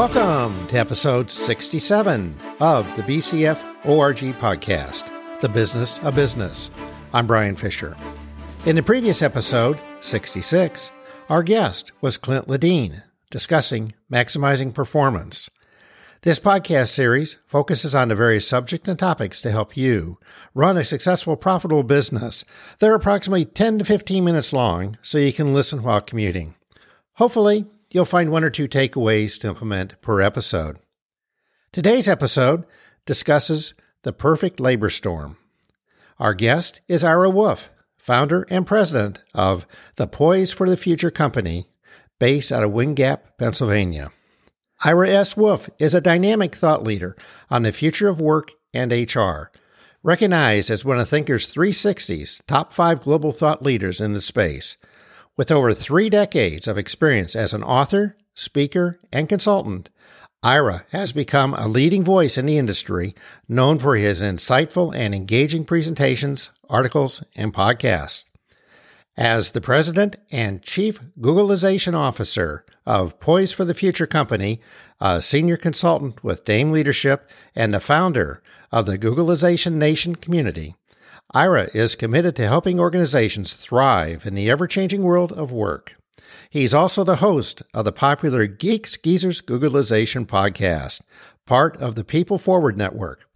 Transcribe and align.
Welcome 0.00 0.66
to 0.68 0.78
episode 0.78 1.30
67 1.30 2.34
of 2.58 2.86
the 2.96 3.02
BCF 3.02 3.62
ORG 3.84 4.34
podcast, 4.38 5.10
The 5.40 5.48
Business 5.50 5.98
of 5.98 6.14
Business. 6.14 6.70
I'm 7.12 7.26
Brian 7.26 7.54
Fisher. 7.54 7.94
In 8.64 8.76
the 8.76 8.82
previous 8.82 9.20
episode, 9.20 9.78
66, 10.00 10.90
our 11.28 11.42
guest 11.42 11.92
was 12.00 12.16
Clint 12.16 12.48
Ledeen 12.48 13.02
discussing 13.28 13.92
maximizing 14.10 14.72
performance. 14.72 15.50
This 16.22 16.40
podcast 16.40 16.88
series 16.88 17.36
focuses 17.46 17.94
on 17.94 18.08
the 18.08 18.14
various 18.14 18.48
subjects 18.48 18.88
and 18.88 18.98
topics 18.98 19.42
to 19.42 19.50
help 19.50 19.76
you 19.76 20.18
run 20.54 20.78
a 20.78 20.84
successful, 20.84 21.36
profitable 21.36 21.82
business. 21.82 22.46
They're 22.78 22.94
approximately 22.94 23.44
10 23.44 23.80
to 23.80 23.84
15 23.84 24.24
minutes 24.24 24.54
long, 24.54 24.96
so 25.02 25.18
you 25.18 25.34
can 25.34 25.52
listen 25.52 25.82
while 25.82 26.00
commuting. 26.00 26.54
Hopefully, 27.16 27.66
you'll 27.90 28.04
find 28.04 28.30
one 28.30 28.44
or 28.44 28.50
two 28.50 28.68
takeaways 28.68 29.40
to 29.40 29.48
implement 29.48 30.00
per 30.00 30.20
episode. 30.20 30.78
Today's 31.72 32.08
episode 32.08 32.66
discusses 33.06 33.74
the 34.02 34.12
perfect 34.12 34.60
labor 34.60 34.90
storm. 34.90 35.36
Our 36.18 36.34
guest 36.34 36.80
is 36.88 37.04
Ira 37.04 37.30
Wolfe, 37.30 37.70
founder 37.96 38.46
and 38.50 38.66
president 38.66 39.24
of 39.34 39.66
the 39.96 40.06
Poised 40.06 40.54
for 40.54 40.68
the 40.68 40.76
Future 40.76 41.10
company, 41.10 41.66
based 42.18 42.52
out 42.52 42.62
of 42.62 42.72
Wind 42.72 42.96
Gap, 42.96 43.38
Pennsylvania. 43.38 44.10
Ira 44.82 45.10
S. 45.10 45.36
Wolfe 45.36 45.68
is 45.78 45.94
a 45.94 46.00
dynamic 46.00 46.54
thought 46.54 46.82
leader 46.82 47.16
on 47.50 47.62
the 47.62 47.72
future 47.72 48.08
of 48.08 48.20
work 48.20 48.52
and 48.72 48.92
HR, 48.92 49.50
recognized 50.02 50.70
as 50.70 50.84
one 50.84 50.98
of 50.98 51.08
Thinkers 51.08 51.52
360's 51.52 52.42
top 52.46 52.72
five 52.72 53.02
global 53.02 53.32
thought 53.32 53.62
leaders 53.62 54.00
in 54.00 54.12
the 54.12 54.20
space. 54.20 54.78
With 55.40 55.50
over 55.50 55.72
three 55.72 56.10
decades 56.10 56.68
of 56.68 56.76
experience 56.76 57.34
as 57.34 57.54
an 57.54 57.62
author, 57.62 58.14
speaker, 58.34 59.00
and 59.10 59.26
consultant, 59.26 59.88
Ira 60.42 60.84
has 60.90 61.14
become 61.14 61.54
a 61.54 61.66
leading 61.66 62.04
voice 62.04 62.36
in 62.36 62.44
the 62.44 62.58
industry, 62.58 63.14
known 63.48 63.78
for 63.78 63.96
his 63.96 64.22
insightful 64.22 64.94
and 64.94 65.14
engaging 65.14 65.64
presentations, 65.64 66.50
articles, 66.68 67.24
and 67.34 67.54
podcasts. 67.54 68.26
As 69.16 69.52
the 69.52 69.62
president 69.62 70.16
and 70.30 70.60
chief 70.60 71.00
Googlization 71.18 71.94
officer 71.94 72.66
of 72.84 73.18
Poised 73.18 73.54
for 73.54 73.64
the 73.64 73.72
Future 73.72 74.06
Company, 74.06 74.60
a 75.00 75.22
senior 75.22 75.56
consultant 75.56 76.22
with 76.22 76.44
Dame 76.44 76.70
Leadership, 76.70 77.30
and 77.54 77.72
the 77.72 77.80
founder 77.80 78.42
of 78.70 78.84
the 78.84 78.98
Googlization 78.98 79.76
Nation 79.76 80.16
community, 80.16 80.74
Ira 81.32 81.68
is 81.72 81.94
committed 81.94 82.34
to 82.36 82.48
helping 82.48 82.80
organizations 82.80 83.54
thrive 83.54 84.26
in 84.26 84.34
the 84.34 84.50
ever 84.50 84.66
changing 84.66 85.02
world 85.02 85.32
of 85.32 85.52
work. 85.52 85.94
He's 86.50 86.74
also 86.74 87.04
the 87.04 87.16
host 87.16 87.62
of 87.72 87.84
the 87.84 87.92
popular 87.92 88.46
Geeks 88.46 88.96
Geezers 88.96 89.40
Googlization 89.40 90.26
podcast, 90.26 91.02
part 91.46 91.76
of 91.76 91.94
the 91.94 92.02
People 92.02 92.36
Forward 92.36 92.76
Network. 92.76 93.28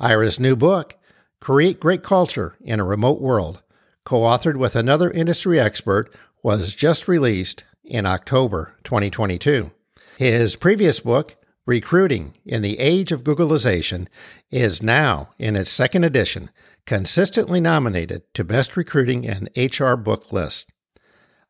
Ira's 0.00 0.40
new 0.40 0.56
book, 0.56 0.96
Create 1.40 1.78
Great 1.78 2.02
Culture 2.02 2.56
in 2.60 2.80
a 2.80 2.84
Remote 2.84 3.20
World, 3.20 3.62
co 4.04 4.22
authored 4.22 4.56
with 4.56 4.74
another 4.74 5.08
industry 5.08 5.60
expert, 5.60 6.12
was 6.42 6.74
just 6.74 7.06
released 7.06 7.62
in 7.84 8.06
October 8.06 8.74
2022. 8.82 9.70
His 10.18 10.56
previous 10.56 10.98
book, 10.98 11.36
Recruiting 11.64 12.34
in 12.44 12.62
the 12.62 12.80
Age 12.80 13.12
of 13.12 13.22
Googlization, 13.22 14.08
is 14.50 14.82
now 14.82 15.30
in 15.38 15.54
its 15.54 15.70
second 15.70 16.02
edition, 16.02 16.50
consistently 16.86 17.60
nominated 17.60 18.22
to 18.34 18.44
Best 18.44 18.76
Recruiting 18.76 19.26
and 19.26 19.50
HR 19.56 19.94
Book 19.94 20.32
List. 20.32 20.70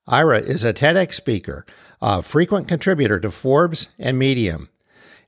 Ira 0.06 0.40
is 0.40 0.64
a 0.64 0.72
TEDx 0.72 1.14
speaker, 1.14 1.64
a 2.00 2.22
frequent 2.22 2.68
contributor 2.68 3.20
to 3.20 3.30
Forbes 3.30 3.88
and 3.98 4.18
Medium, 4.18 4.70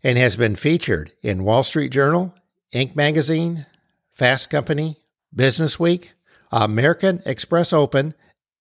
and 0.02 0.18
has 0.18 0.36
been 0.36 0.56
featured 0.56 1.12
in 1.22 1.44
Wall 1.44 1.62
Street 1.62 1.90
Journal, 1.90 2.34
Inc. 2.74 2.96
Magazine, 2.96 3.66
Fast 4.10 4.50
Company, 4.50 4.96
Business 5.34 5.78
Week, 5.78 6.12
American 6.50 7.22
Express 7.24 7.72
Open, 7.72 8.14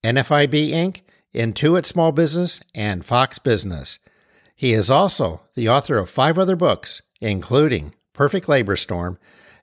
NFIB 0.04 0.72
Inc., 0.72 1.02
Intuit 1.34 1.86
Small 1.86 2.12
Business, 2.12 2.62
and 2.76 3.06
Fox 3.06 3.40
Business. 3.40 4.00
He 4.56 4.74
is 4.74 4.92
also 4.92 5.42
the 5.56 5.70
author 5.70 5.98
of 5.98 6.10
five 6.10 6.38
other 6.38 6.56
books, 6.56 7.02
including 7.20 7.96
Perfect 8.14 8.48
Labor 8.48 8.76
Storm 8.76 9.18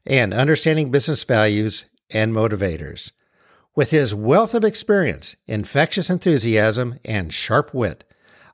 and 0.09 0.33
Understanding 0.33 0.91
Business 0.91 1.23
Values 1.23 1.85
and 2.11 2.33
Motivators. 2.33 3.13
With 3.77 3.91
his 3.91 4.15
wealth 4.15 4.55
of 4.55 4.65
experience, 4.65 5.37
infectious 5.47 6.09
enthusiasm, 6.09 6.99
and 7.05 7.33
sharp 7.33 7.75
wit, 7.75 8.05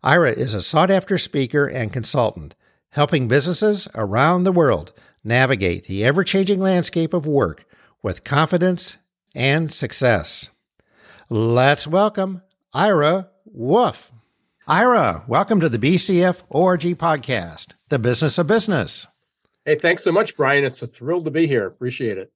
Ira 0.02 0.32
is 0.32 0.52
a 0.52 0.60
sought 0.60 0.90
after 0.90 1.16
speaker 1.16 1.66
and 1.66 1.92
consultant, 1.92 2.56
helping 2.90 3.28
businesses 3.28 3.86
around 3.94 4.42
the 4.42 4.52
world 4.52 4.92
navigate 5.22 5.84
the 5.84 6.04
ever 6.04 6.24
changing 6.24 6.60
landscape 6.60 7.14
of 7.14 7.26
work 7.26 7.64
with 8.02 8.24
confidence 8.24 8.98
and 9.34 9.72
success. 9.72 10.50
Let's 11.30 11.86
welcome 11.86 12.42
Ira 12.74 13.30
Wolfe. 13.44 14.10
Ira, 14.66 15.22
welcome 15.28 15.60
to 15.60 15.68
the 15.68 15.78
BCF 15.78 16.42
ORG 16.50 16.82
podcast, 16.98 17.74
the 17.90 17.98
business 18.00 18.38
of 18.38 18.48
business. 18.48 19.06
Hey, 19.64 19.76
thanks 19.76 20.04
so 20.04 20.12
much, 20.12 20.36
Brian. 20.36 20.64
It's 20.64 20.82
a 20.82 20.86
thrill 20.86 21.22
to 21.22 21.30
be 21.30 21.46
here. 21.46 21.66
Appreciate 21.66 22.18
it. 22.18 22.30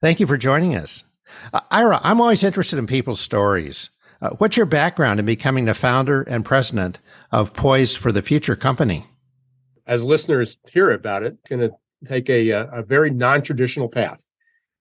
Thank 0.00 0.20
you 0.20 0.26
for 0.26 0.38
joining 0.38 0.74
us. 0.74 1.04
Uh, 1.52 1.60
Ira, 1.70 2.00
I'm 2.02 2.20
always 2.20 2.42
interested 2.42 2.78
in 2.78 2.86
people's 2.86 3.20
stories. 3.20 3.90
Uh, 4.22 4.30
what's 4.38 4.56
your 4.56 4.64
background 4.64 5.20
in 5.20 5.26
becoming 5.26 5.66
the 5.66 5.74
founder 5.74 6.22
and 6.22 6.44
president 6.44 6.98
of 7.30 7.52
Poised 7.52 7.98
for 7.98 8.10
the 8.10 8.22
Future 8.22 8.56
company? 8.56 9.04
As 9.86 10.02
listeners 10.02 10.56
hear 10.70 10.90
about 10.90 11.22
it, 11.22 11.36
going 11.46 11.60
to 11.60 11.72
take 12.06 12.30
a, 12.30 12.50
a 12.50 12.82
very 12.82 13.10
non 13.10 13.42
traditional 13.42 13.88
path. 13.88 14.22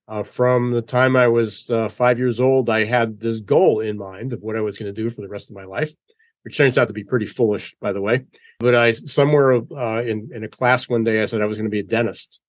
Uh, 0.08 0.24
from 0.24 0.72
the 0.72 0.82
time 0.82 1.16
I 1.16 1.28
was 1.28 1.70
uh, 1.70 1.90
five 1.90 2.20
years 2.20 2.40
old, 2.40 2.70
I 2.70 2.86
had 2.86 3.20
this 3.20 3.40
goal 3.40 3.82
in 3.82 3.98
mind 3.98 4.34
of 4.34 4.42
what 4.42 4.56
I 4.56 4.62
was 4.62 4.78
going 4.78 4.94
to 4.94 5.02
do 5.02 5.10
for 5.10 5.22
the 5.22 5.28
rest 5.28 5.50
of 5.50 5.56
my 5.56 5.66
life, 5.66 5.92
which 6.44 6.58
turns 6.58 6.78
out 6.78 6.88
to 6.88 6.94
be 6.94 7.04
pretty 7.04 7.26
foolish, 7.26 7.76
by 7.82 7.92
the 7.92 8.02
way. 8.02 8.24
But 8.60 8.76
I 8.76 8.92
somewhere 8.92 9.54
uh, 9.54 10.02
in 10.04 10.30
in 10.34 10.44
a 10.44 10.48
class 10.48 10.88
one 10.88 11.04
day, 11.04 11.22
I 11.22 11.26
said 11.26 11.42
I 11.42 11.46
was 11.46 11.58
going 11.58 11.70
to 11.70 11.72
be 11.72 11.80
a 11.80 11.84
dentist, 11.84 12.40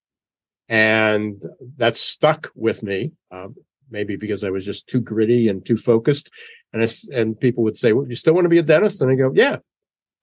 and 0.68 1.42
that 1.76 1.96
stuck 1.96 2.50
with 2.54 2.82
me. 2.82 3.12
Uh, 3.30 3.48
maybe 3.90 4.16
because 4.16 4.42
I 4.42 4.50
was 4.50 4.64
just 4.64 4.88
too 4.88 5.00
gritty 5.00 5.48
and 5.48 5.64
too 5.64 5.76
focused. 5.76 6.30
And 6.72 6.82
I, 6.82 6.88
and 7.12 7.38
people 7.38 7.64
would 7.64 7.76
say, 7.76 7.92
"Well, 7.92 8.08
you 8.08 8.14
still 8.14 8.34
want 8.34 8.44
to 8.44 8.50
be 8.50 8.58
a 8.58 8.62
dentist?" 8.62 9.00
And 9.02 9.10
I 9.10 9.14
go, 9.14 9.32
"Yeah." 9.34 9.56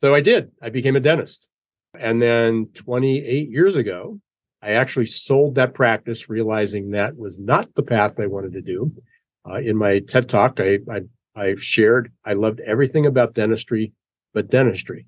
So 0.01 0.13
I 0.13 0.21
did. 0.21 0.51
I 0.61 0.69
became 0.69 0.95
a 0.95 0.99
dentist. 0.99 1.47
And 1.97 2.21
then 2.21 2.67
28 2.73 3.49
years 3.49 3.75
ago, 3.75 4.19
I 4.61 4.71
actually 4.71 5.05
sold 5.05 5.55
that 5.55 5.73
practice, 5.73 6.29
realizing 6.29 6.91
that 6.91 7.17
was 7.17 7.37
not 7.37 7.73
the 7.75 7.83
path 7.83 8.19
I 8.19 8.27
wanted 8.27 8.53
to 8.53 8.61
do. 8.61 8.91
Uh, 9.47 9.55
in 9.55 9.77
my 9.77 9.99
TED 9.99 10.29
talk, 10.29 10.59
I, 10.59 10.79
I, 10.89 11.01
I 11.35 11.55
shared 11.57 12.11
I 12.25 12.33
loved 12.33 12.61
everything 12.61 13.05
about 13.05 13.33
dentistry, 13.33 13.91
but 14.33 14.49
dentistry, 14.49 15.05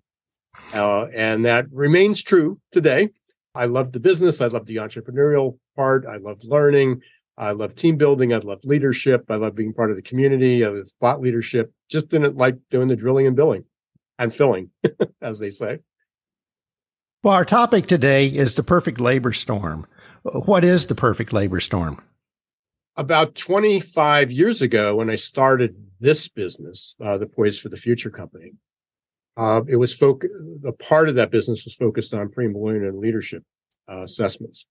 uh, 0.73 1.05
and 1.13 1.45
that 1.45 1.67
remains 1.71 2.23
true 2.23 2.59
today. 2.71 3.09
I 3.53 3.65
loved 3.65 3.93
the 3.93 3.99
business. 3.99 4.41
I 4.41 4.47
loved 4.47 4.67
the 4.67 4.77
entrepreneurial 4.77 5.57
part. 5.75 6.05
I 6.05 6.17
loved 6.17 6.43
learning. 6.43 7.01
I 7.37 7.51
love 7.51 7.75
team 7.75 7.97
building. 7.97 8.33
I 8.33 8.37
love 8.37 8.59
leadership. 8.63 9.25
I 9.29 9.35
love 9.35 9.55
being 9.55 9.73
part 9.73 9.91
of 9.91 9.95
the 9.95 10.01
community. 10.01 10.63
I 10.63 10.69
love 10.69 10.87
spot 10.87 11.21
leadership. 11.21 11.71
Just 11.89 12.09
didn't 12.09 12.37
like 12.37 12.57
doing 12.69 12.87
the 12.87 12.95
drilling 12.95 13.27
and 13.27 13.35
billing 13.35 13.65
and 14.17 14.33
filling, 14.33 14.71
as 15.21 15.39
they 15.39 15.49
say. 15.49 15.79
Well, 17.23 17.33
our 17.33 17.45
topic 17.45 17.87
today 17.87 18.27
is 18.27 18.55
the 18.55 18.63
perfect 18.63 19.01
labor 19.01 19.33
storm. 19.33 19.87
What 20.23 20.63
is 20.63 20.87
the 20.87 20.95
perfect 20.95 21.33
labor 21.33 21.59
storm? 21.59 22.01
About 22.97 23.35
25 23.35 24.31
years 24.31 24.61
ago, 24.61 24.95
when 24.95 25.09
I 25.09 25.15
started 25.15 25.75
this 25.99 26.29
business, 26.29 26.95
uh, 27.03 27.17
the 27.17 27.25
Poised 27.25 27.61
for 27.61 27.69
the 27.69 27.77
Future 27.77 28.09
company, 28.09 28.53
uh, 29.37 29.61
it 29.67 29.75
was 29.75 29.93
focused, 29.93 30.33
a 30.65 30.71
part 30.71 31.09
of 31.09 31.15
that 31.15 31.31
business 31.31 31.65
was 31.65 31.75
focused 31.75 32.13
on 32.13 32.29
pre-employment 32.29 32.85
and 32.85 32.99
leadership 32.99 33.43
uh, 33.91 34.03
assessments. 34.03 34.65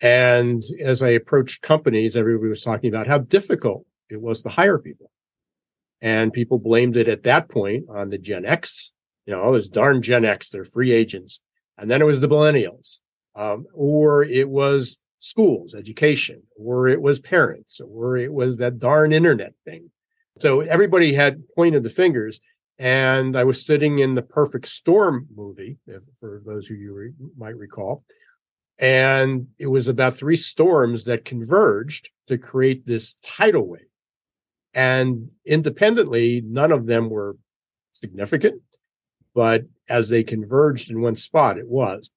And 0.00 0.62
as 0.82 1.02
I 1.02 1.10
approached 1.10 1.62
companies, 1.62 2.16
everybody 2.16 2.48
was 2.48 2.62
talking 2.62 2.88
about 2.88 3.06
how 3.06 3.18
difficult 3.18 3.84
it 4.08 4.20
was 4.20 4.42
to 4.42 4.48
hire 4.48 4.78
people. 4.78 5.10
And 6.00 6.32
people 6.32 6.58
blamed 6.58 6.96
it 6.96 7.08
at 7.08 7.24
that 7.24 7.50
point 7.50 7.84
on 7.90 8.08
the 8.08 8.16
Gen 8.16 8.46
X. 8.46 8.94
You 9.26 9.34
know, 9.34 9.42
all 9.42 9.52
those 9.52 9.68
darn 9.68 10.00
Gen 10.00 10.24
X, 10.24 10.48
they're 10.48 10.64
free 10.64 10.92
agents 10.92 11.40
and 11.80 11.90
then 11.90 12.02
it 12.02 12.04
was 12.04 12.20
the 12.20 12.28
millennials, 12.28 13.00
um, 13.34 13.66
or 13.72 14.22
it 14.22 14.48
was 14.48 14.98
schools, 15.18 15.74
education, 15.74 16.42
or 16.56 16.88
it 16.88 17.00
was 17.00 17.20
parents, 17.20 17.80
or 17.80 18.18
it 18.18 18.32
was 18.32 18.58
that 18.58 18.78
darn 18.78 19.12
internet 19.12 19.54
thing. 19.64 19.90
So 20.40 20.60
everybody 20.60 21.14
had 21.14 21.42
pointed 21.56 21.82
the 21.82 21.88
fingers, 21.88 22.40
and 22.80 23.36
I 23.36 23.44
was 23.44 23.64
sitting 23.64 24.00
in 24.00 24.16
the 24.16 24.22
Perfect 24.22 24.66
Storm 24.66 25.28
movie, 25.36 25.76
for 26.18 26.42
those 26.44 26.68
of 26.70 26.76
you 26.78 26.94
re- 26.94 27.12
might 27.36 27.56
recall, 27.56 28.02
and 28.78 29.46
it 29.58 29.66
was 29.66 29.86
about 29.86 30.14
three 30.14 30.36
storms 30.36 31.04
that 31.04 31.24
converged 31.24 32.10
to 32.26 32.38
create 32.38 32.86
this 32.86 33.16
tidal 33.22 33.68
wave. 33.68 33.82
And 34.74 35.30
independently, 35.44 36.42
none 36.44 36.72
of 36.72 36.86
them 36.86 37.10
were 37.10 37.36
significant 37.92 38.62
but 39.34 39.64
as 39.88 40.08
they 40.08 40.22
converged 40.22 40.90
in 40.90 41.00
one 41.00 41.16
spot, 41.16 41.58
it 41.58 41.68
was. 41.68 42.10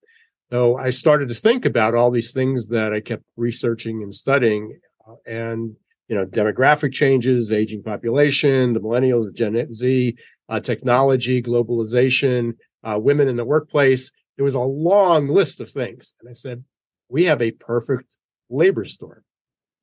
So 0.51 0.77
I 0.77 0.89
started 0.92 1.30
to 1.30 1.33
think 1.33 1.66
about 1.66 1.95
all 1.95 2.12
these 2.12 2.31
things 2.31 2.68
that 2.69 2.94
I 2.94 3.00
kept 3.00 3.24
researching 3.36 4.04
and 4.04 4.13
studying, 4.13 4.80
uh, 5.07 5.16
and 5.25 5.75
you 6.07 6.16
know, 6.16 6.25
demographic 6.25 6.92
changes, 6.92 7.51
aging 7.51 7.81
population, 7.81 8.74
the 8.74 8.81
millennials, 8.81 9.33
Gen 9.33 9.71
Z, 9.71 10.16
uh, 10.54 10.60
technology, 10.60 11.42
globalization, 11.42 12.54
uh, 12.84 13.00
women 13.02 13.28
in 13.28 13.36
the 13.36 13.44
workplace. 13.44 14.12
It 14.38 14.44
was 14.44 14.54
a 14.54 14.60
long 14.60 15.28
list 15.28 15.60
of 15.60 15.70
things, 15.72 16.14
and 16.22 16.30
I 16.30 16.34
said, 16.34 16.64
we 17.10 17.24
have 17.24 17.42
a 17.42 17.52
perfect 17.52 18.16
labor 18.52 18.86
storm. 18.86 19.24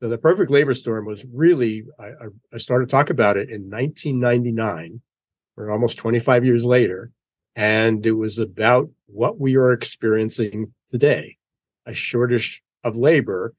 So 0.01 0.09
the 0.09 0.17
perfect 0.17 0.49
labor 0.49 0.73
storm 0.73 1.07
was 1.07 1.27
really 1.33 1.83
I, 1.99 2.13
I 2.55 2.59
started 2.59 2.89
to 2.89 2.91
talk 2.93 3.11
about 3.11 3.37
it 3.37 3.51
in 3.51 3.69
1999, 3.69 5.01
or 5.57 5.73
almost 5.73 5.99
25 5.99 6.45
years 6.45 6.65
later, 6.65 7.11
and 7.57 8.07
it 8.07 8.13
was 8.13 8.39
about 8.39 8.91
what 9.07 9.41
we 9.41 9.57
are 9.57 9.73
experiencing 9.73 10.73
today 10.93 11.37
a 11.85 11.93
shortage 11.93 12.63
of 12.85 12.95
labor. 12.95 13.55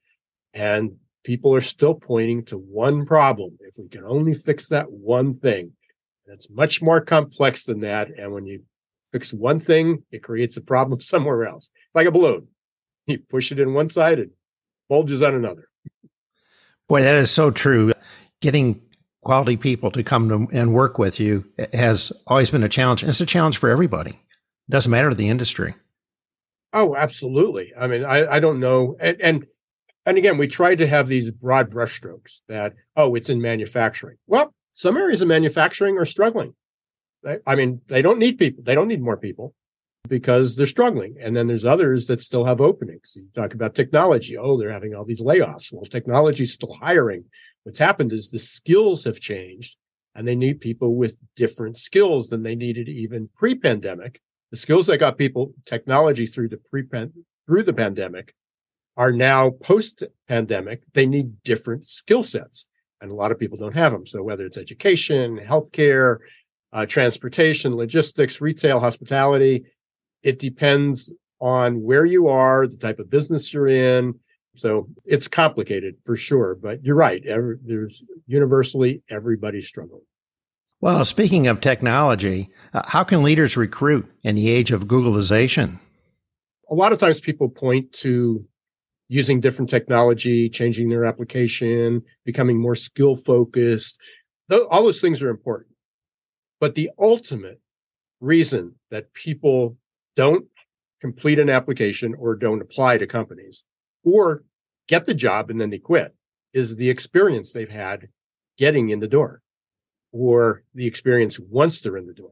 And 0.53 0.93
people 1.25 1.53
are 1.53 1.61
still 1.61 1.93
pointing 1.93 2.45
to 2.45 2.57
one 2.57 3.05
problem. 3.05 3.57
If 3.59 3.77
we 3.77 3.89
can 3.89 4.05
only 4.05 4.33
fix 4.33 4.69
that 4.69 4.89
one 4.89 5.37
thing, 5.37 5.73
it's 6.31 6.49
much 6.49 6.81
more 6.81 7.01
complex 7.01 7.65
than 7.65 7.81
that. 7.81 8.09
And 8.17 8.33
when 8.33 8.45
you 8.45 8.63
fix 9.11 9.33
one 9.33 9.59
thing, 9.59 10.03
it 10.11 10.23
creates 10.23 10.57
a 10.57 10.61
problem 10.61 10.99
somewhere 11.01 11.45
else. 11.45 11.69
It's 11.75 11.95
like 11.95 12.07
a 12.07 12.11
balloon. 12.11 12.47
You 13.07 13.19
push 13.19 13.51
it 13.51 13.59
in 13.59 13.73
one 13.73 13.89
side, 13.89 14.19
it 14.19 14.29
bulges 14.89 15.23
on 15.23 15.35
another. 15.35 15.67
Boy, 16.87 17.01
that 17.01 17.15
is 17.15 17.31
so 17.31 17.51
true. 17.51 17.93
Getting 18.41 18.81
quality 19.21 19.57
people 19.57 19.91
to 19.91 20.03
come 20.03 20.29
to, 20.29 20.47
and 20.55 20.73
work 20.73 20.97
with 20.97 21.19
you 21.19 21.45
has 21.73 22.11
always 22.27 22.51
been 22.51 22.63
a 22.63 22.69
challenge. 22.69 23.03
It's 23.03 23.21
a 23.21 23.25
challenge 23.25 23.57
for 23.57 23.69
everybody. 23.69 24.11
It 24.11 24.71
doesn't 24.71 24.91
matter 24.91 25.13
the 25.13 25.29
industry. 25.29 25.75
Oh, 26.73 26.95
absolutely. 26.95 27.73
I 27.79 27.87
mean, 27.87 28.05
I, 28.05 28.25
I 28.33 28.39
don't 28.39 28.59
know. 28.59 28.95
And, 28.99 29.21
and, 29.21 29.45
and 30.05 30.17
again, 30.17 30.37
we 30.37 30.47
tried 30.47 30.77
to 30.79 30.87
have 30.87 31.07
these 31.07 31.31
broad 31.31 31.69
brushstrokes 31.69 32.39
that, 32.47 32.73
oh, 32.95 33.15
it's 33.15 33.29
in 33.29 33.41
manufacturing. 33.41 34.17
Well, 34.27 34.53
some 34.73 34.97
areas 34.97 35.21
of 35.21 35.27
manufacturing 35.27 35.97
are 35.97 36.05
struggling. 36.05 36.53
I 37.45 37.55
mean, 37.55 37.81
they 37.87 38.01
don't 38.01 38.19
need 38.19 38.39
people. 38.39 38.63
They 38.63 38.73
don't 38.73 38.87
need 38.87 39.01
more 39.01 39.17
people 39.17 39.53
because 40.07 40.55
they're 40.55 40.65
struggling. 40.65 41.15
And 41.21 41.35
then 41.35 41.47
there's 41.47 41.65
others 41.65 42.07
that 42.07 42.19
still 42.19 42.45
have 42.45 42.61
openings. 42.61 43.13
You 43.15 43.27
talk 43.35 43.53
about 43.53 43.75
technology. 43.75 44.37
Oh, 44.37 44.57
they're 44.57 44.71
having 44.71 44.95
all 44.95 45.05
these 45.05 45.21
layoffs. 45.21 45.71
Well, 45.71 45.85
technology's 45.85 46.53
still 46.53 46.75
hiring. 46.81 47.25
What's 47.63 47.79
happened 47.79 48.11
is 48.11 48.31
the 48.31 48.39
skills 48.39 49.03
have 49.03 49.19
changed 49.19 49.77
and 50.15 50.27
they 50.27 50.35
need 50.35 50.61
people 50.61 50.95
with 50.95 51.17
different 51.35 51.77
skills 51.77 52.29
than 52.29 52.43
they 52.43 52.55
needed 52.55 52.89
even 52.89 53.29
pre-pandemic. 53.37 54.19
The 54.49 54.57
skills 54.57 54.87
that 54.87 54.97
got 54.97 55.17
people 55.17 55.53
technology 55.65 56.25
through 56.25 56.49
the 56.49 56.57
pre 56.57 56.83
through 57.47 57.63
the 57.63 57.73
pandemic 57.73 58.33
are 58.97 59.11
now 59.11 59.51
post-pandemic. 59.51 60.83
They 60.93 61.05
need 61.05 61.43
different 61.43 61.87
skill 61.87 62.23
sets, 62.23 62.65
and 63.01 63.11
a 63.11 63.15
lot 63.15 63.31
of 63.31 63.39
people 63.39 63.57
don't 63.57 63.75
have 63.75 63.91
them. 63.91 64.05
So 64.05 64.23
whether 64.23 64.45
it's 64.45 64.57
education, 64.57 65.39
healthcare, 65.39 66.17
uh, 66.71 66.85
transportation, 66.85 67.75
logistics, 67.75 68.39
retail, 68.39 68.79
hospitality, 68.79 69.65
it 70.23 70.39
depends 70.39 71.11
on 71.39 71.81
where 71.81 72.05
you 72.05 72.27
are, 72.27 72.67
the 72.67 72.77
type 72.77 72.99
of 72.99 73.09
business 73.09 73.53
you're 73.53 73.67
in, 73.67 74.19
so 74.55 74.87
it's 75.05 75.27
complicated 75.27 75.95
for 76.03 76.15
sure, 76.15 76.55
but 76.55 76.83
you're 76.83 76.95
right. 76.95 77.25
Every, 77.25 77.57
there's 77.63 78.03
universally 78.27 79.01
everybody's 79.09 79.67
struggling. 79.67 80.01
Well, 80.81 81.05
speaking 81.05 81.47
of 81.47 81.61
technology, 81.61 82.49
uh, 82.73 82.81
how 82.85 83.03
can 83.03 83.23
leaders 83.23 83.55
recruit 83.55 84.11
in 84.23 84.35
the 84.35 84.49
age 84.49 84.71
of 84.71 84.87
Googlization? 84.87 85.79
A 86.69 86.75
lot 86.75 86.91
of 86.91 86.99
times 86.99 87.19
people 87.19 87.49
point 87.49 87.93
to 87.93 88.45
using 89.11 89.41
different 89.41 89.69
technology, 89.69 90.47
changing 90.47 90.87
their 90.87 91.03
application, 91.03 92.01
becoming 92.23 92.57
more 92.57 92.75
skill 92.75 93.13
focused. 93.13 93.99
All 94.49 94.85
those 94.85 95.01
things 95.01 95.21
are 95.21 95.29
important. 95.29 95.75
But 96.61 96.75
the 96.75 96.91
ultimate 96.97 97.59
reason 98.21 98.75
that 98.89 99.11
people 99.13 99.75
don't 100.15 100.45
complete 101.01 101.39
an 101.39 101.49
application 101.49 102.15
or 102.17 102.35
don't 102.35 102.61
apply 102.61 102.99
to 102.99 103.05
companies 103.05 103.65
or 104.05 104.45
get 104.87 105.05
the 105.05 105.13
job 105.13 105.49
and 105.49 105.59
then 105.59 105.71
they 105.71 105.77
quit 105.77 106.15
is 106.53 106.77
the 106.77 106.89
experience 106.89 107.51
they've 107.51 107.69
had 107.69 108.07
getting 108.57 108.91
in 108.91 109.01
the 109.01 109.09
door 109.09 109.41
or 110.13 110.63
the 110.73 110.87
experience 110.87 111.37
once 111.37 111.81
they're 111.81 111.97
in 111.97 112.07
the 112.07 112.13
door. 112.13 112.31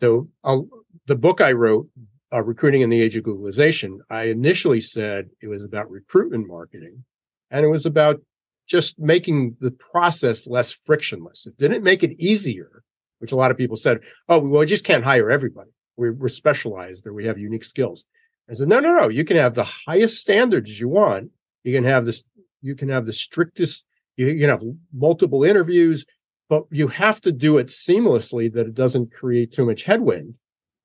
So 0.00 0.30
I'll, 0.42 0.68
the 1.06 1.14
book 1.14 1.40
I 1.40 1.52
wrote, 1.52 1.86
uh, 2.32 2.42
Recruiting 2.42 2.80
in 2.80 2.90
the 2.90 3.00
Age 3.00 3.16
of 3.16 3.24
Googlization, 3.24 3.98
I 4.08 4.24
initially 4.24 4.80
said 4.80 5.30
it 5.40 5.48
was 5.48 5.62
about 5.62 5.90
recruitment 5.90 6.48
marketing 6.48 7.04
and 7.50 7.64
it 7.64 7.68
was 7.68 7.84
about 7.84 8.20
just 8.66 8.98
making 8.98 9.56
the 9.60 9.70
process 9.70 10.46
less 10.46 10.72
frictionless. 10.72 11.46
It 11.46 11.58
didn't 11.58 11.82
make 11.82 12.02
it 12.02 12.18
easier, 12.18 12.82
which 13.18 13.32
a 13.32 13.36
lot 13.36 13.50
of 13.50 13.58
people 13.58 13.76
said, 13.76 14.00
oh, 14.28 14.38
well, 14.38 14.60
we 14.60 14.66
just 14.66 14.84
can't 14.84 15.04
hire 15.04 15.30
everybody. 15.30 15.70
We're, 15.96 16.14
we're 16.14 16.28
specialized 16.28 17.06
or 17.06 17.12
we 17.12 17.26
have 17.26 17.38
unique 17.38 17.64
skills. 17.64 18.04
I 18.50 18.54
said, 18.54 18.68
no, 18.68 18.80
no, 18.80 18.96
no. 18.96 19.08
You 19.08 19.24
can 19.24 19.36
have 19.36 19.54
the 19.54 19.68
highest 19.86 20.22
standards 20.22 20.80
you 20.80 20.88
want. 20.88 21.30
You 21.64 21.74
can 21.74 21.84
have 21.84 22.06
this, 22.06 22.24
you 22.62 22.74
can 22.74 22.88
have 22.88 23.04
the 23.04 23.12
strictest, 23.12 23.84
you 24.16 24.26
can 24.38 24.48
have 24.48 24.62
multiple 24.92 25.44
interviews, 25.44 26.06
but 26.48 26.64
you 26.70 26.88
have 26.88 27.20
to 27.22 27.32
do 27.32 27.58
it 27.58 27.68
seamlessly 27.68 28.52
that 28.52 28.66
it 28.66 28.74
doesn't 28.74 29.12
create 29.12 29.52
too 29.52 29.66
much 29.66 29.84
headwind 29.84 30.34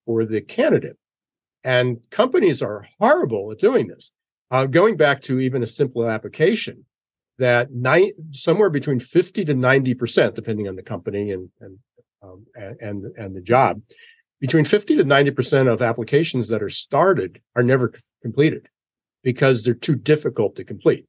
for 0.05 0.25
the 0.25 0.41
candidate. 0.41 0.97
And 1.67 1.99
companies 2.11 2.61
are 2.61 2.87
horrible 2.97 3.51
at 3.51 3.59
doing 3.59 3.87
this. 3.87 4.13
Uh, 4.49 4.67
going 4.67 4.95
back 4.95 5.19
to 5.23 5.41
even 5.41 5.61
a 5.61 5.67
simple 5.67 6.09
application, 6.09 6.85
that 7.39 7.73
ni- 7.73 8.13
somewhere 8.31 8.69
between 8.69 9.01
50 9.01 9.43
to 9.43 9.53
90%, 9.53 10.33
depending 10.33 10.69
on 10.69 10.77
the 10.77 10.81
company 10.81 11.29
and, 11.31 11.49
and, 11.59 11.77
um, 12.23 12.45
and, 12.55 13.05
and 13.17 13.35
the 13.35 13.41
job, 13.41 13.81
between 14.39 14.63
50 14.63 14.95
to 14.95 15.03
90% 15.03 15.67
of 15.67 15.81
applications 15.81 16.47
that 16.47 16.63
are 16.63 16.69
started 16.69 17.41
are 17.57 17.63
never 17.63 17.91
completed 18.21 18.69
because 19.21 19.65
they're 19.65 19.73
too 19.73 19.95
difficult 19.95 20.55
to 20.55 20.63
complete. 20.63 21.05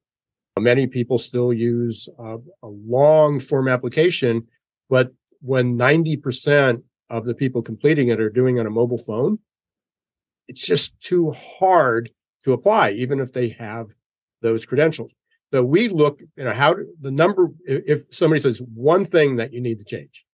Many 0.59 0.87
people 0.87 1.17
still 1.17 1.53
use 1.53 2.09
a, 2.19 2.35
a 2.63 2.67
long 2.67 3.39
form 3.39 3.69
application, 3.69 4.45
but 4.89 5.13
when 5.39 5.77
90% 5.77 6.83
of 7.09 7.23
the 7.23 7.33
people 7.33 7.61
completing 7.61 8.09
it 8.09 8.19
are 8.19 8.29
doing 8.29 8.59
on 8.59 8.67
a 8.67 8.69
mobile 8.69 8.97
phone, 8.97 9.39
it's 10.49 10.65
just 10.65 10.99
too 10.99 11.31
hard 11.31 12.09
to 12.43 12.53
apply, 12.53 12.91
even 12.91 13.19
if 13.19 13.31
they 13.31 13.49
have 13.49 13.87
those 14.41 14.65
credentials. 14.65 15.11
So 15.53 15.63
we 15.63 15.87
look, 15.87 16.21
you 16.35 16.43
know, 16.43 16.53
how 16.53 16.75
the 16.99 17.11
number, 17.11 17.51
if 17.65 18.03
somebody 18.09 18.41
says 18.41 18.61
one 18.73 19.05
thing 19.05 19.37
that 19.37 19.53
you 19.53 19.61
need 19.61 19.79
to 19.79 19.85
change, 19.85 20.25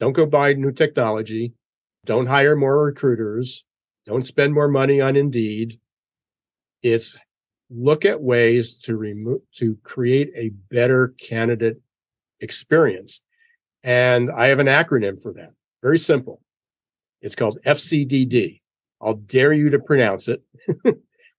don't 0.00 0.12
go 0.12 0.24
buy 0.24 0.54
new 0.54 0.72
technology, 0.72 1.52
don't 2.04 2.26
hire 2.26 2.56
more 2.56 2.84
recruiters. 2.84 3.64
Don't 4.06 4.26
spend 4.26 4.52
more 4.52 4.68
money 4.68 5.00
on 5.00 5.16
Indeed. 5.16 5.80
It's 6.82 7.16
look 7.70 8.04
at 8.04 8.22
ways 8.22 8.76
to 8.76 8.96
remove, 8.96 9.40
to 9.56 9.78
create 9.82 10.30
a 10.36 10.50
better 10.70 11.14
candidate 11.18 11.80
experience. 12.40 13.22
And 13.82 14.30
I 14.30 14.46
have 14.46 14.58
an 14.58 14.66
acronym 14.66 15.22
for 15.22 15.32
that. 15.34 15.52
Very 15.82 15.98
simple. 15.98 16.42
It's 17.22 17.34
called 17.34 17.58
FCDD. 17.64 18.60
I'll 19.00 19.14
dare 19.14 19.52
you 19.52 19.70
to 19.70 19.78
pronounce 19.78 20.28
it. 20.28 20.42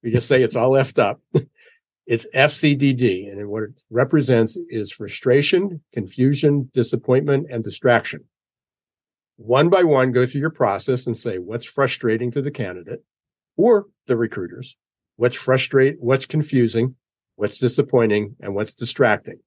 we 0.04 0.12
just 0.12 0.28
say 0.28 0.44
it's 0.44 0.56
all 0.56 0.72
left 0.72 1.00
up. 1.00 1.20
it's 2.06 2.28
FCDD. 2.36 3.32
And 3.32 3.48
what 3.50 3.64
it 3.64 3.82
represents 3.90 4.58
is 4.70 4.92
frustration, 4.92 5.82
confusion, 5.94 6.70
disappointment, 6.74 7.48
and 7.50 7.64
distraction 7.64 8.26
one 9.38 9.70
by 9.70 9.84
one 9.84 10.12
go 10.12 10.26
through 10.26 10.42
your 10.42 10.50
process 10.50 11.06
and 11.08 11.18
say 11.18 11.38
what's 11.38 11.66
frustrating 11.66 12.32
to 12.32 12.42
the 12.42 12.52
candidate 12.52 13.04
or 13.58 13.86
the 14.08 14.16
recruiters, 14.16 14.78
what's 15.18 15.36
frustrate, 15.36 15.98
what's 16.00 16.26
confusing, 16.26 16.96
what's 17.36 17.60
disappointing, 17.60 18.36
and 18.40 18.56
what's 18.56 18.74
distracting. 18.74 19.40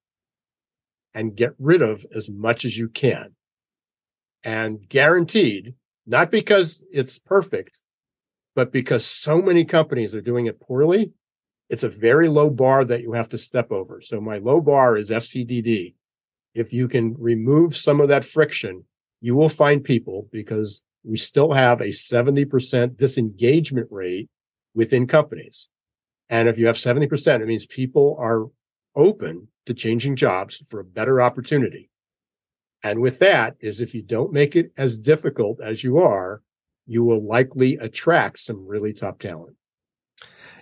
And 1.15 1.37
get 1.37 1.55
rid 1.59 1.83
of 1.83 2.05
as 2.15 2.31
much 2.31 2.65
as 2.65 2.77
you 2.77 2.89
can. 2.89 3.35
And 4.45 4.89
guaranteed, 4.89 5.75
not 6.07 6.31
because 6.31 6.83
it's 6.93 7.19
perfect, 7.19 7.81
but 8.55 8.73
because 8.73 9.07
so 9.07 9.41
many 9.41 9.65
companies 9.65 10.15
are 10.15 10.21
doing 10.21 10.47
it 10.47 10.61
poorly, 10.61 11.13
it's 11.69 11.83
a 11.83 11.89
very 11.89 12.29
low 12.29 12.51
bar 12.51 12.85
that 12.85 13.03
you 13.03 13.13
have 13.13 13.29
to 13.29 13.39
step 13.39 13.71
over. 13.71 14.01
So 14.01 14.21
my 14.21 14.39
low 14.39 14.61
bar 14.61 14.97
is 14.97 15.11
FCDD. 15.11 15.95
If 16.55 16.73
you 16.73 16.89
can 16.89 17.15
remove 17.19 17.77
some 17.77 18.01
of 18.01 18.09
that 18.09 18.25
friction 18.25 18.85
you 19.21 19.35
will 19.35 19.49
find 19.49 19.83
people 19.83 20.29
because 20.31 20.83
we 21.05 21.17
still 21.17 21.53
have 21.53 21.81
a 21.81 21.89
70% 21.89 22.97
disengagement 22.97 23.89
rate 23.91 24.29
within 24.75 25.07
companies. 25.07 25.69
And 26.29 26.49
if 26.49 26.59
you 26.59 26.67
have 26.67 26.77
70%, 26.77 27.41
it 27.41 27.47
means 27.47 27.67
people 27.67 28.17
are 28.21 28.47
open 28.95 29.49
to 29.67 29.75
changing 29.75 30.17
jobs 30.17 30.63
for 30.69 30.81
a 30.81 30.85
better 30.85 31.21
opportunity. 31.21 31.91
And 32.83 33.01
with 33.01 33.19
that 33.19 33.57
is 33.61 33.81
if 33.81 33.95
you 33.95 34.03
don't 34.03 34.33
make 34.33 34.55
it 34.55 34.73
as 34.77 34.99
difficult 34.99 35.61
as 35.61 35.83
you 35.83 35.99
are, 35.99 36.43
you 36.89 37.05
will 37.05 37.25
likely 37.25 37.77
attract 37.77 38.39
some 38.39 38.67
really 38.67 38.93
top 38.93 39.21
talent. 39.21 39.57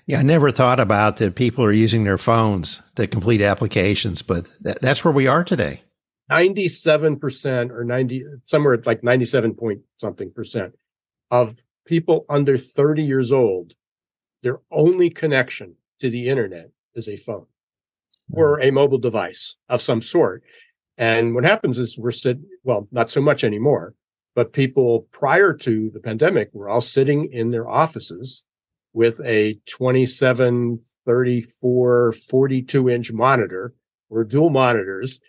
Yeah, 0.07 0.19
I 0.19 0.23
never 0.23 0.51
thought 0.51 0.79
about 0.79 1.17
that 1.17 1.35
people 1.35 1.65
are 1.65 1.73
using 1.73 2.05
their 2.05 2.19
phones 2.19 2.83
to 2.95 3.07
complete 3.07 3.41
applications, 3.41 4.23
but 4.23 4.47
th- 4.63 4.79
that's 4.81 5.05
where 5.05 5.13
we 5.13 5.27
are 5.27 5.43
today. 5.43 5.83
97% 6.31 7.71
or 7.71 7.85
90, 7.85 8.25
somewhere 8.45 8.81
like 8.85 9.03
97 9.03 9.55
point 9.55 9.81
something 9.97 10.31
percent 10.33 10.75
of 11.31 11.57
people 11.87 12.25
under 12.29 12.57
30 12.57 13.03
years 13.03 13.33
old, 13.33 13.75
their 14.43 14.61
only 14.71 15.11
connection 15.11 15.77
to 16.01 16.11
the 16.11 16.29
internet 16.29 16.71
is 16.95 17.09
a 17.09 17.17
phone 17.17 17.47
hmm. 18.31 18.39
or 18.39 18.61
a 18.61 18.71
mobile 18.71 18.99
device 18.99 19.57
of 19.69 19.81
some 19.81 20.03
sort. 20.03 20.43
And 20.99 21.35
what 21.35 21.45
happens 21.45 21.79
is 21.79 21.99
we're 21.99 22.11
sitting, 22.11 22.47
well, 22.65 22.89
not 22.91 23.11
so 23.11 23.21
much 23.21 23.45
anymore, 23.45 23.95
but 24.37 24.53
people 24.53 25.09
prior 25.13 25.55
to 25.55 25.91
the 25.91 25.99
pandemic 25.99 26.51
were 26.53 26.69
all 26.69 26.83
sitting 26.83 27.33
in 27.33 27.51
their 27.51 27.67
offices 27.67 28.45
with 28.93 29.19
a 29.25 29.59
27, 29.67 30.79
34, 31.07 32.13
42 32.13 32.91
inch 32.91 33.13
monitor 33.13 33.75
or 34.11 34.25
dual 34.25 34.51
monitors, 34.51 35.21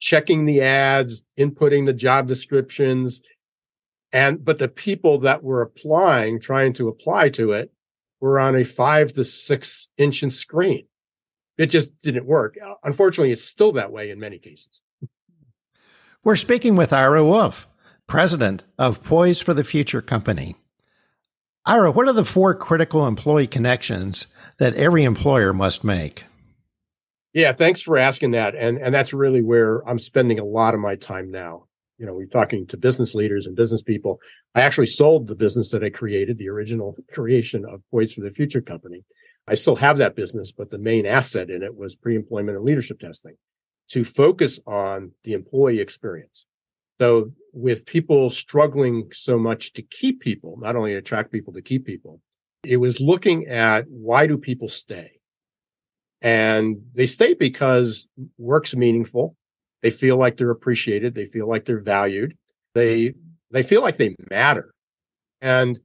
checking 0.00 0.46
the 0.46 0.60
ads, 0.60 1.22
inputting 1.38 1.86
the 1.86 1.92
job 1.92 2.26
descriptions. 2.26 3.22
And, 4.12 4.44
but 4.44 4.58
the 4.58 4.68
people 4.68 5.18
that 5.18 5.44
were 5.44 5.62
applying, 5.62 6.40
trying 6.40 6.72
to 6.74 6.88
apply 6.88 7.28
to 7.30 7.52
it 7.52 7.72
were 8.20 8.40
on 8.40 8.56
a 8.56 8.64
five 8.64 9.12
to 9.12 9.24
six 9.24 9.88
inch 9.96 10.24
screen. 10.32 10.86
It 11.56 11.66
just 11.66 11.96
didn't 12.00 12.26
work. 12.26 12.56
Unfortunately, 12.82 13.30
it's 13.30 13.44
still 13.44 13.70
that 13.72 13.92
way 13.92 14.10
in 14.10 14.18
many 14.18 14.40
cases. 14.40 14.80
We're 16.24 16.36
speaking 16.36 16.74
with 16.74 16.92
Ira 16.92 17.24
Wolfe, 17.24 17.68
president 18.06 18.64
of 18.78 19.02
Poised 19.02 19.42
for 19.42 19.54
the 19.54 19.64
Future 19.64 20.02
Company. 20.02 20.56
Ira, 21.66 21.90
what 21.90 22.06
are 22.08 22.12
the 22.12 22.24
four 22.24 22.54
critical 22.54 23.06
employee 23.06 23.46
connections 23.46 24.26
that 24.58 24.74
every 24.74 25.04
employer 25.04 25.52
must 25.52 25.82
make? 25.82 26.24
Yeah, 27.32 27.52
thanks 27.52 27.82
for 27.82 27.96
asking 27.98 28.32
that. 28.32 28.54
And 28.54 28.78
and 28.78 28.94
that's 28.94 29.12
really 29.12 29.42
where 29.42 29.86
I'm 29.88 29.98
spending 29.98 30.38
a 30.38 30.44
lot 30.44 30.74
of 30.74 30.80
my 30.80 30.94
time 30.94 31.30
now. 31.30 31.64
You 31.98 32.06
know, 32.06 32.12
we're 32.12 32.26
talking 32.26 32.66
to 32.68 32.76
business 32.76 33.14
leaders 33.14 33.46
and 33.46 33.56
business 33.56 33.82
people. 33.82 34.20
I 34.54 34.60
actually 34.60 34.86
sold 34.86 35.26
the 35.26 35.34
business 35.34 35.70
that 35.70 35.82
I 35.82 35.90
created, 35.90 36.38
the 36.38 36.48
original 36.48 36.96
creation 37.12 37.64
of 37.64 37.82
Poised 37.90 38.14
for 38.14 38.20
the 38.20 38.30
Future 38.30 38.60
company. 38.60 39.04
I 39.48 39.54
still 39.54 39.76
have 39.76 39.98
that 39.98 40.16
business, 40.16 40.52
but 40.52 40.70
the 40.70 40.78
main 40.78 41.06
asset 41.06 41.50
in 41.50 41.62
it 41.62 41.76
was 41.76 41.94
pre-employment 41.94 42.56
and 42.56 42.64
leadership 42.64 42.98
testing 42.98 43.36
to 43.90 44.04
focus 44.04 44.60
on 44.66 45.12
the 45.24 45.32
employee 45.32 45.80
experience. 45.80 46.46
So 47.00 47.32
with 47.54 47.86
people 47.86 48.30
struggling 48.30 49.08
so 49.12 49.38
much 49.38 49.72
to 49.74 49.82
keep 49.82 50.20
people, 50.20 50.58
not 50.60 50.76
only 50.76 50.94
attract 50.94 51.32
people 51.32 51.52
to 51.52 51.62
keep 51.62 51.86
people, 51.86 52.20
it 52.64 52.78
was 52.78 53.00
looking 53.00 53.46
at 53.46 53.86
why 53.88 54.26
do 54.26 54.36
people 54.36 54.68
stay? 54.68 55.12
And 56.20 56.78
they 56.94 57.06
stay 57.06 57.34
because 57.34 58.08
work's 58.38 58.74
meaningful. 58.74 59.36
They 59.82 59.90
feel 59.90 60.16
like 60.16 60.36
they're 60.36 60.50
appreciated. 60.50 61.14
They 61.14 61.26
feel 61.26 61.48
like 61.48 61.64
they're 61.64 61.82
valued. 61.82 62.36
They, 62.74 63.14
they 63.50 63.62
feel 63.62 63.82
like 63.82 63.98
they 63.98 64.16
matter. 64.30 64.74
And 65.40 65.78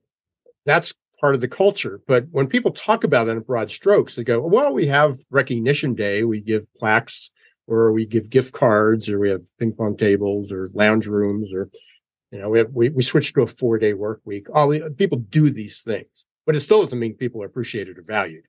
that's 0.65 0.93
part 1.19 1.35
of 1.35 1.41
the 1.41 1.47
culture. 1.49 1.99
But 2.07 2.27
when 2.31 2.47
people 2.47 2.71
talk 2.71 3.03
about 3.03 3.27
it 3.27 3.31
in 3.31 3.41
broad 3.41 3.69
strokes, 3.69 4.15
they 4.15 4.23
go, 4.23 4.39
well, 4.39 4.73
we 4.73 4.87
have 4.87 5.19
recognition 5.29 5.93
day. 5.93 6.23
We 6.23 6.39
give 6.39 6.65
plaques 6.79 7.29
or 7.69 7.91
we 7.91 8.05
give 8.05 8.29
gift 8.29 8.53
cards 8.53 9.09
or 9.09 9.19
we 9.19 9.29
have 9.29 9.41
ping 9.59 9.73
pong 9.73 9.95
tables 9.95 10.51
or 10.51 10.69
lounge 10.73 11.07
rooms 11.07 11.53
or, 11.53 11.69
you 12.31 12.39
know, 12.39 12.49
we 12.49 12.59
have, 12.59 12.71
we, 12.73 12.89
we 12.89 13.03
switched 13.03 13.35
to 13.35 13.41
a 13.41 13.47
four 13.47 13.77
day 13.77 13.93
work 13.93 14.21
week. 14.25 14.47
All 14.53 14.69
the, 14.69 14.93
people 14.97 15.19
do 15.19 15.51
these 15.51 15.81
things, 15.81 16.25
but 16.45 16.55
it 16.55 16.61
still 16.61 16.81
doesn't 16.81 16.99
mean 16.99 17.13
people 17.13 17.41
are 17.43 17.45
appreciated 17.45 17.97
or 17.97 18.03
valued. 18.05 18.43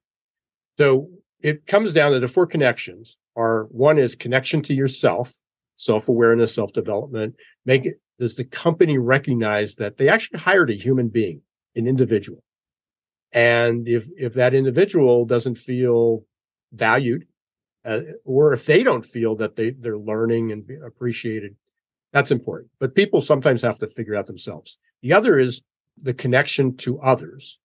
So 0.79 1.09
it 1.43 1.67
comes 1.67 1.93
down 1.93 2.13
to 2.13 2.21
the 2.21 2.29
four 2.29 2.47
connections 2.47 3.19
are 3.37 3.65
one 3.71 3.99
is 3.99 4.17
connection 4.17 4.63
to 4.63 4.75
yourself, 4.75 5.35
self-awareness, 5.77 6.55
self-development. 6.55 7.35
Make 7.65 7.87
it, 7.87 8.01
does 8.19 8.37
the 8.37 8.45
company 8.45 8.99
recognize 8.99 9.77
that 9.77 9.97
they 9.97 10.09
actually 10.09 10.41
hired 10.41 10.71
a 10.71 10.75
human 10.75 11.09
being, 11.09 11.43
an 11.75 11.87
individual? 11.87 12.43
And 13.33 13.89
if, 13.89 14.09
if 14.17 14.35
that 14.35 14.55
individual 14.55 15.25
doesn't 15.25 15.57
feel 15.57 16.25
valued, 16.73 17.27
uh, 17.85 18.01
or 18.25 18.53
if 18.53 18.67
they 18.67 18.83
don't 18.83 19.05
feel 19.05 19.37
that 19.37 19.57
they, 19.57 19.71
they're 19.71 19.99
learning 19.99 20.53
and 20.53 20.65
appreciated, 20.85 21.57
that's 22.13 22.31
important. 22.31 22.71
But 22.79 22.95
people 22.95 23.21
sometimes 23.21 23.63
have 23.63 23.79
to 23.79 23.87
figure 23.87 24.15
out 24.15 24.27
themselves. 24.27 24.79
The 25.03 25.13
other 25.13 25.39
is 25.39 25.63
the 25.97 26.15
connection 26.15 26.77
to 26.79 27.01
others. 27.01 27.59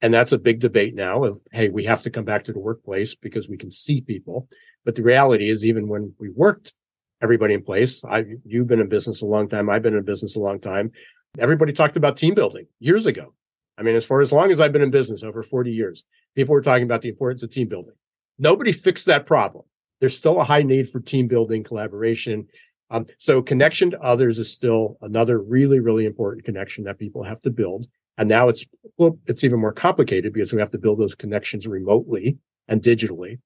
And 0.00 0.14
that's 0.14 0.32
a 0.32 0.38
big 0.38 0.60
debate 0.60 0.94
now 0.94 1.24
of, 1.24 1.40
hey, 1.50 1.70
we 1.70 1.84
have 1.84 2.02
to 2.02 2.10
come 2.10 2.24
back 2.24 2.44
to 2.44 2.52
the 2.52 2.60
workplace 2.60 3.14
because 3.14 3.48
we 3.48 3.56
can 3.56 3.70
see 3.70 4.00
people. 4.00 4.48
But 4.84 4.94
the 4.94 5.02
reality 5.02 5.50
is, 5.50 5.64
even 5.64 5.88
when 5.88 6.14
we 6.18 6.30
worked 6.30 6.72
everybody 7.20 7.54
in 7.54 7.62
place, 7.62 8.04
I, 8.04 8.24
you've 8.44 8.68
been 8.68 8.80
in 8.80 8.88
business 8.88 9.22
a 9.22 9.26
long 9.26 9.48
time. 9.48 9.68
I've 9.68 9.82
been 9.82 9.96
in 9.96 10.04
business 10.04 10.36
a 10.36 10.40
long 10.40 10.60
time. 10.60 10.92
Everybody 11.38 11.72
talked 11.72 11.96
about 11.96 12.16
team 12.16 12.34
building 12.34 12.66
years 12.78 13.06
ago. 13.06 13.34
I 13.76 13.82
mean, 13.82 13.96
as 13.96 14.06
far 14.06 14.20
as 14.20 14.32
long 14.32 14.50
as 14.50 14.60
I've 14.60 14.72
been 14.72 14.82
in 14.82 14.90
business, 14.90 15.22
over 15.22 15.42
40 15.42 15.70
years, 15.70 16.04
people 16.34 16.54
were 16.54 16.62
talking 16.62 16.84
about 16.84 17.02
the 17.02 17.08
importance 17.08 17.42
of 17.42 17.50
team 17.50 17.68
building. 17.68 17.94
Nobody 18.38 18.72
fixed 18.72 19.06
that 19.06 19.26
problem. 19.26 19.64
There's 20.00 20.16
still 20.16 20.40
a 20.40 20.44
high 20.44 20.62
need 20.62 20.88
for 20.88 21.00
team 21.00 21.26
building, 21.26 21.64
collaboration. 21.64 22.46
Um, 22.90 23.06
so 23.18 23.42
connection 23.42 23.90
to 23.90 24.00
others 24.00 24.38
is 24.38 24.52
still 24.52 24.96
another 25.02 25.40
really, 25.40 25.80
really 25.80 26.06
important 26.06 26.44
connection 26.44 26.84
that 26.84 26.98
people 26.98 27.24
have 27.24 27.42
to 27.42 27.50
build. 27.50 27.86
And 28.16 28.28
now 28.28 28.48
it's, 28.48 28.64
well, 28.96 29.18
it's 29.26 29.44
even 29.44 29.60
more 29.60 29.72
complicated 29.72 30.32
because 30.32 30.52
we 30.52 30.60
have 30.60 30.70
to 30.72 30.78
build 30.78 30.98
those 30.98 31.14
connections 31.14 31.66
remotely 31.66 32.38
and 32.66 32.82
digitally. 32.82 33.38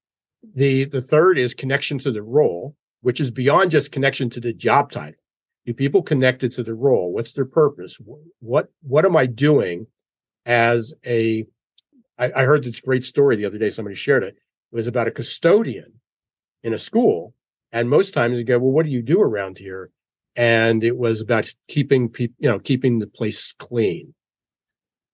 The, 0.54 0.84
the 0.84 1.00
third 1.00 1.38
is 1.38 1.54
connection 1.54 1.98
to 2.00 2.10
the 2.10 2.22
role, 2.22 2.76
which 3.00 3.20
is 3.20 3.30
beyond 3.30 3.70
just 3.70 3.92
connection 3.92 4.30
to 4.30 4.40
the 4.40 4.52
job 4.52 4.90
title. 4.90 5.20
Do 5.66 5.74
people 5.74 6.02
connected 6.02 6.52
to 6.52 6.62
the 6.62 6.74
role? 6.74 7.12
What's 7.12 7.32
their 7.32 7.44
purpose? 7.44 7.98
What, 8.40 8.68
what 8.82 9.04
am 9.04 9.16
I 9.16 9.26
doing 9.26 9.86
as 10.44 10.92
a? 11.06 11.46
I, 12.18 12.32
I 12.34 12.42
heard 12.44 12.64
this 12.64 12.80
great 12.80 13.04
story 13.04 13.36
the 13.36 13.44
other 13.44 13.58
day. 13.58 13.70
Somebody 13.70 13.94
shared 13.94 14.24
it. 14.24 14.36
It 14.72 14.76
was 14.76 14.86
about 14.86 15.08
a 15.08 15.12
custodian 15.12 16.00
in 16.62 16.72
a 16.72 16.78
school. 16.78 17.34
And 17.72 17.90
most 17.90 18.12
times 18.12 18.38
you 18.38 18.44
go, 18.44 18.58
well, 18.58 18.72
what 18.72 18.86
do 18.86 18.92
you 18.92 19.02
do 19.02 19.20
around 19.20 19.58
here? 19.58 19.90
And 20.34 20.82
it 20.82 20.96
was 20.96 21.20
about 21.20 21.52
keeping 21.68 22.08
people, 22.08 22.36
you 22.38 22.48
know, 22.48 22.58
keeping 22.58 22.98
the 22.98 23.06
place 23.06 23.52
clean. 23.52 24.14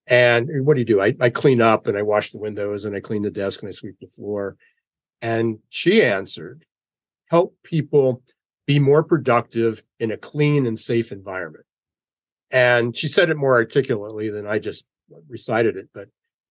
And 0.07 0.49
what 0.65 0.75
do 0.75 0.81
you 0.81 0.87
do? 0.87 1.01
I, 1.01 1.15
I 1.21 1.31
clean 1.31 1.61
up 1.61 1.87
and 1.87 1.99
I 1.99 2.03
wash 2.03 2.31
the 2.31 2.39
windows 2.39 2.85
and 2.85 2.97
I 2.97 3.01
clean 3.01 3.23
the 3.23 3.31
desk 3.31 3.63
and 3.63 3.69
I 3.69 3.73
sweep 3.73 3.97
the 4.01 4.07
floor. 4.09 4.57
And 5.21 5.59
she 5.71 6.03
answered, 6.03 6.65
help 7.27 7.57
people 7.63 8.23
be 8.67 8.79
more 8.79 9.03
productive 9.03 9.83
in 9.99 10.11
a 10.11 10.17
clean 10.17 10.67
and 10.67 10.79
safe 10.79 11.11
environment. 11.11 11.65
And 12.51 12.97
she 12.97 13.09
said 13.09 13.29
it 13.29 13.37
more 13.37 13.55
articulately 13.55 14.31
than 14.31 14.47
I 14.47 14.59
just 14.59 14.87
recited 15.29 15.77
it, 15.77 15.89
but 15.93 16.09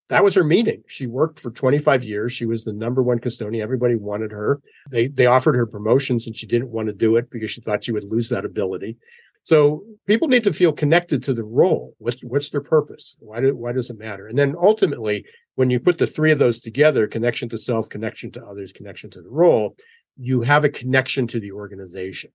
that 0.09 0.23
was 0.23 0.35
her 0.35 0.43
meaning. 0.43 0.83
She 0.87 1.05
worked 1.05 1.39
for 1.39 1.51
25 1.51 2.03
years. 2.03 2.31
She 2.31 2.45
was 2.45 2.63
the 2.63 2.73
number 2.73 3.03
one 3.03 3.19
custodian. 3.19 3.61
Everybody 3.61 3.95
wanted 3.95 4.31
her. 4.31 4.61
They, 4.89 5.07
they 5.07 5.25
offered 5.25 5.55
her 5.55 5.65
promotions 5.65 6.27
and 6.27 6.35
she 6.35 6.47
didn't 6.47 6.71
want 6.71 6.87
to 6.87 6.93
do 6.93 7.17
it 7.17 7.29
because 7.29 7.51
she 7.51 7.61
thought 7.61 7.83
she 7.83 7.91
would 7.91 8.05
lose 8.05 8.29
that 8.29 8.45
ability. 8.45 8.97
So 9.43 9.85
people 10.05 10.27
need 10.27 10.43
to 10.43 10.51
feel 10.51 10.73
connected 10.73 11.23
to 11.23 11.33
the 11.33 11.43
role. 11.45 11.95
What's 11.99 12.21
what's 12.21 12.49
their 12.49 12.59
purpose? 12.59 13.15
Why 13.19 13.39
do 13.39 13.55
why 13.55 13.71
does 13.71 13.89
it 13.89 13.97
matter? 13.97 14.27
And 14.27 14.37
then 14.37 14.55
ultimately, 14.61 15.23
when 15.55 15.69
you 15.69 15.79
put 15.79 15.99
the 15.99 16.05
three 16.05 16.33
of 16.33 16.39
those 16.39 16.59
together, 16.59 17.07
connection 17.07 17.47
to 17.49 17.57
self, 17.57 17.87
connection 17.87 18.29
to 18.33 18.45
others, 18.45 18.73
connection 18.73 19.09
to 19.11 19.21
the 19.21 19.29
role, 19.29 19.77
you 20.17 20.41
have 20.41 20.65
a 20.65 20.69
connection 20.69 21.27
to 21.27 21.39
the 21.39 21.53
organization. 21.53 22.31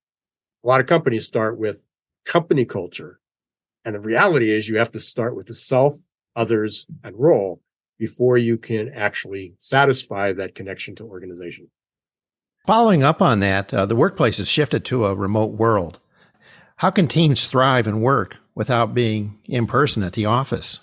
A 0.64 0.68
lot 0.68 0.80
of 0.80 0.86
companies 0.86 1.26
start 1.26 1.58
with 1.58 1.82
company 2.24 2.64
culture. 2.64 3.20
And 3.84 3.94
the 3.94 4.00
reality 4.00 4.50
is 4.50 4.68
you 4.68 4.78
have 4.78 4.92
to 4.92 5.00
start 5.00 5.36
with 5.36 5.48
the 5.48 5.54
self, 5.54 5.98
others, 6.34 6.86
and 7.04 7.16
role 7.18 7.60
before 7.98 8.36
you 8.36 8.58
can 8.58 8.90
actually 8.94 9.54
satisfy 9.60 10.32
that 10.32 10.54
connection 10.54 10.94
to 10.96 11.04
organization. 11.04 11.68
Following 12.66 13.02
up 13.02 13.20
on 13.20 13.40
that, 13.40 13.72
uh, 13.74 13.86
the 13.86 13.96
workplace 13.96 14.38
has 14.38 14.48
shifted 14.48 14.84
to 14.86 15.06
a 15.06 15.14
remote 15.14 15.52
world. 15.52 15.98
How 16.76 16.90
can 16.90 17.08
teams 17.08 17.46
thrive 17.46 17.86
and 17.86 18.02
work 18.02 18.38
without 18.54 18.94
being 18.94 19.38
in 19.44 19.66
person 19.66 20.02
at 20.02 20.12
the 20.14 20.26
office? 20.26 20.80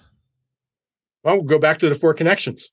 Well, 1.24 1.38
we'll 1.38 1.46
go 1.46 1.60
back 1.60 1.78
to 1.80 1.90
the 1.90 1.96
four 1.96 2.14
connections. 2.14 2.70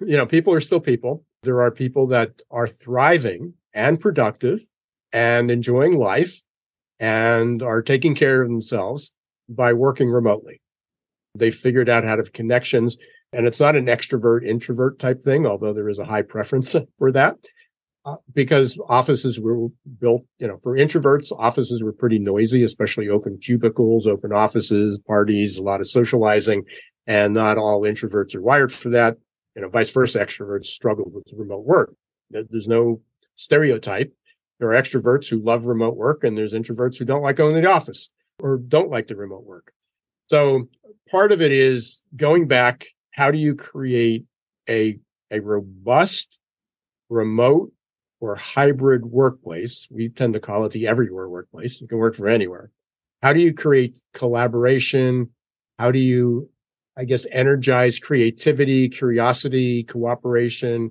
You 0.00 0.16
know, 0.16 0.26
people 0.26 0.54
are 0.54 0.60
still 0.60 0.80
people. 0.80 1.24
There 1.42 1.60
are 1.60 1.70
people 1.70 2.06
that 2.08 2.42
are 2.50 2.68
thriving 2.68 3.54
and 3.72 3.98
productive 3.98 4.66
and 5.12 5.50
enjoying 5.50 5.98
life 5.98 6.42
and 6.98 7.62
are 7.62 7.82
taking 7.82 8.14
care 8.14 8.42
of 8.42 8.48
themselves 8.48 9.12
by 9.48 9.72
working 9.72 10.10
remotely. 10.10 10.60
They 11.34 11.50
figured 11.50 11.88
out 11.88 12.04
how 12.04 12.16
to 12.16 12.22
have 12.22 12.32
connections 12.32 12.96
and 13.32 13.46
it's 13.46 13.60
not 13.60 13.76
an 13.76 13.86
extrovert 13.86 14.46
introvert 14.46 14.98
type 14.98 15.22
thing, 15.22 15.46
although 15.46 15.72
there 15.72 15.88
is 15.88 15.98
a 15.98 16.04
high 16.04 16.22
preference 16.22 16.74
for 16.98 17.12
that. 17.12 17.36
uh, 18.04 18.16
because 18.32 18.78
offices 18.88 19.38
were 19.40 19.68
built, 20.00 20.24
you 20.38 20.48
know, 20.48 20.58
for 20.62 20.76
introverts, 20.76 21.30
offices 21.38 21.82
were 21.82 21.92
pretty 21.92 22.18
noisy, 22.18 22.62
especially 22.62 23.08
open 23.08 23.38
cubicles, 23.42 24.06
open 24.06 24.32
offices, 24.32 24.98
parties, 25.06 25.58
a 25.58 25.62
lot 25.62 25.80
of 25.80 25.86
socializing, 25.86 26.62
and 27.06 27.34
not 27.34 27.58
all 27.58 27.82
introverts 27.82 28.34
are 28.34 28.42
wired 28.42 28.72
for 28.72 28.88
that. 28.90 29.16
You 29.54 29.62
know, 29.62 29.68
vice 29.68 29.90
versa, 29.90 30.24
extroverts 30.24 30.66
struggle 30.66 31.10
with 31.12 31.24
remote 31.36 31.64
work. 31.64 31.94
There's 32.30 32.68
no 32.68 33.02
stereotype. 33.34 34.12
There 34.58 34.70
are 34.70 34.80
extroverts 34.80 35.28
who 35.28 35.42
love 35.42 35.66
remote 35.66 35.96
work, 35.96 36.24
and 36.24 36.36
there's 36.36 36.54
introverts 36.54 36.98
who 36.98 37.04
don't 37.04 37.22
like 37.22 37.36
going 37.36 37.54
to 37.56 37.60
the 37.60 37.70
office 37.70 38.10
or 38.38 38.56
don't 38.56 38.90
like 38.90 39.08
the 39.08 39.16
remote 39.16 39.44
work. 39.44 39.72
So 40.28 40.68
part 41.10 41.32
of 41.32 41.42
it 41.42 41.52
is 41.52 42.02
going 42.14 42.48
back. 42.48 42.86
How 43.10 43.30
do 43.30 43.38
you 43.38 43.54
create 43.54 44.24
a 44.68 44.98
a 45.30 45.40
robust 45.40 46.40
remote 47.08 47.72
or 48.20 48.34
hybrid 48.36 49.06
workplace. 49.06 49.88
We 49.90 50.08
tend 50.08 50.34
to 50.34 50.40
call 50.40 50.64
it 50.64 50.72
the 50.72 50.86
everywhere 50.86 51.28
workplace. 51.28 51.80
You 51.80 51.88
can 51.88 51.98
work 51.98 52.16
from 52.16 52.28
anywhere. 52.28 52.70
How 53.22 53.32
do 53.32 53.40
you 53.40 53.54
create 53.54 54.00
collaboration? 54.14 55.30
How 55.78 55.90
do 55.90 55.98
you, 55.98 56.50
I 56.96 57.04
guess, 57.04 57.26
energize 57.30 57.98
creativity, 57.98 58.88
curiosity, 58.88 59.84
cooperation, 59.84 60.90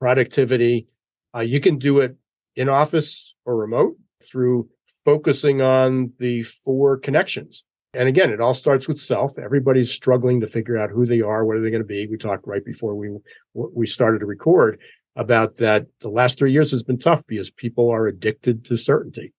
productivity? 0.00 0.86
Uh, 1.34 1.40
you 1.40 1.60
can 1.60 1.78
do 1.78 2.00
it 2.00 2.16
in 2.56 2.68
office 2.68 3.34
or 3.44 3.56
remote 3.56 3.96
through 4.22 4.68
focusing 5.04 5.60
on 5.60 6.12
the 6.18 6.42
four 6.42 6.96
connections. 6.96 7.64
And 7.94 8.08
again, 8.08 8.30
it 8.30 8.40
all 8.40 8.54
starts 8.54 8.88
with 8.88 8.98
self. 8.98 9.38
Everybody's 9.38 9.92
struggling 9.92 10.40
to 10.40 10.46
figure 10.46 10.78
out 10.78 10.90
who 10.90 11.04
they 11.04 11.20
are, 11.20 11.44
what 11.44 11.56
are 11.56 11.60
they 11.60 11.70
going 11.70 11.82
to 11.82 11.86
be. 11.86 12.06
We 12.06 12.16
talked 12.16 12.46
right 12.46 12.64
before 12.64 12.94
we 12.94 13.10
we 13.52 13.86
started 13.86 14.20
to 14.20 14.26
record 14.26 14.80
about 15.14 15.56
that 15.58 15.86
the 16.00 16.08
last 16.08 16.38
three 16.38 16.52
years 16.52 16.70
has 16.70 16.82
been 16.82 16.98
tough 16.98 17.22
because 17.26 17.50
people 17.50 17.90
are 17.90 18.06
addicted 18.06 18.64
to 18.64 18.76
certainty. 18.76 19.34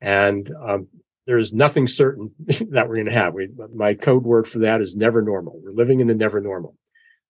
And 0.00 0.50
um, 0.62 0.88
there's 1.26 1.54
nothing 1.54 1.86
certain 1.86 2.32
that 2.38 2.88
we're 2.88 2.96
going 2.96 3.06
to 3.06 3.12
have. 3.12 3.32
We, 3.32 3.48
my 3.74 3.94
code 3.94 4.24
word 4.24 4.46
for 4.46 4.58
that 4.60 4.80
is 4.80 4.94
never 4.94 5.22
normal. 5.22 5.58
We're 5.62 5.72
living 5.72 6.00
in 6.00 6.06
the 6.06 6.14
never 6.14 6.40
normal. 6.40 6.76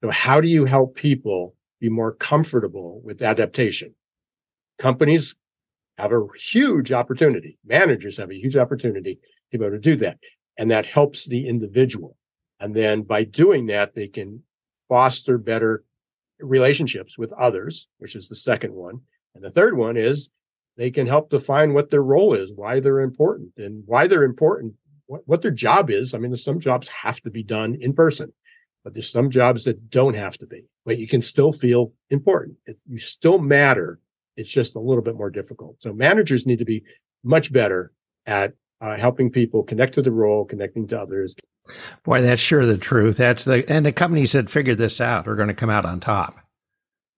So 0.03 0.11
how 0.11 0.41
do 0.41 0.49
you 0.49 0.65
help 0.65 0.97
people 0.97 1.55
be 1.81 1.89
more 1.89 2.13
comfortable 2.13 3.01
with 3.05 3.23
adaptation? 3.23 3.95
Companies 4.79 5.37
have 5.97 6.13
a 6.13 6.27
huge 6.39 6.93
opportunity. 6.93 7.59
Managers 7.65 8.19
have 8.19 8.31
a 8.31 8.35
huge 8.35 8.57
opportunity 8.57 9.21
to 9.53 9.59
be 9.59 9.65
able 9.65 9.77
to 9.77 9.81
do 9.81 9.97
that. 9.97 10.19
And 10.59 10.71
that 10.71 10.87
helps 10.87 11.27
the 11.27 11.49
individual. 11.49 12.17
And 12.59 12.75
then 12.75 13.03
by 13.03 13.25
doing 13.25 13.67
that, 13.67 13.95
they 13.95 14.09
can 14.09 14.43
foster 14.89 15.39
better 15.39 15.85
relationships 16.41 17.19
with 17.19 17.33
others, 17.33 17.89
which 17.99 18.17
is 18.17 18.29
the 18.29 18.37
second 18.37 18.75
one. 18.75 19.01
And 19.35 19.45
the 19.45 19.51
third 19.51 19.77
one 19.77 19.97
is 19.97 20.31
they 20.77 20.91
can 20.91 21.07
help 21.07 21.31
define 21.31 21.75
what 21.75 21.91
their 21.91 22.03
role 22.03 22.35
is, 22.35 22.53
why 22.55 22.81
they're 22.81 23.01
important, 23.01 23.53
and 23.57 23.83
why 23.87 24.07
they're 24.07 24.23
important, 24.23 24.75
what, 25.07 25.23
what 25.27 25.43
their 25.43 25.51
job 25.51 25.91
is. 25.91 26.15
I 26.15 26.19
mean, 26.19 26.35
some 26.37 26.61
jobs 26.61 26.89
have 26.89 27.21
to 27.23 27.31
be 27.31 27.43
done 27.43 27.77
in 27.81 27.93
person, 27.93 28.33
but 28.85 28.95
there's 28.95 29.11
some 29.11 29.31
jobs 29.31 29.65
that 29.65 29.91
don't 29.91 30.15
have 30.15 30.37
to 30.39 30.47
be, 30.47 30.65
but 30.85 30.99
you 30.99 31.09
can 31.09 31.23
still 31.23 31.53
feel 31.53 31.93
important. 32.11 32.59
It, 32.67 32.79
you 32.87 32.99
still 32.99 33.39
matter. 33.39 34.01
It's 34.37 34.53
just 34.53 34.77
a 34.77 34.81
little 34.81 35.03
bit 35.03 35.17
more 35.17 35.31
difficult. 35.31 35.83
So 35.83 35.93
managers 35.93 36.47
need 36.47 36.59
to 36.59 36.65
be 36.67 36.85
much 37.25 37.53
better 37.53 37.93
at 38.27 38.55
uh, 38.80 38.97
helping 38.97 39.30
people 39.30 39.62
connect 39.62 39.95
to 39.95 40.02
the 40.02 40.12
role, 40.12 40.45
connecting 40.45 40.87
to 40.88 41.00
others. 41.00 41.35
Boy, 42.04 42.23
that's 42.23 42.40
sure 42.40 42.64
the 42.64 42.78
truth. 42.78 43.16
That's 43.16 43.45
the 43.45 43.64
and 43.71 43.85
the 43.85 43.92
companies 43.92 44.33
that 44.33 44.50
figured 44.50 44.78
this 44.78 45.00
out 45.00 45.26
are 45.26 45.37
going 45.37 45.49
to 45.49 45.54
come 45.54 45.71
out 45.71 45.85
on 45.85 46.00
top. 46.00 46.38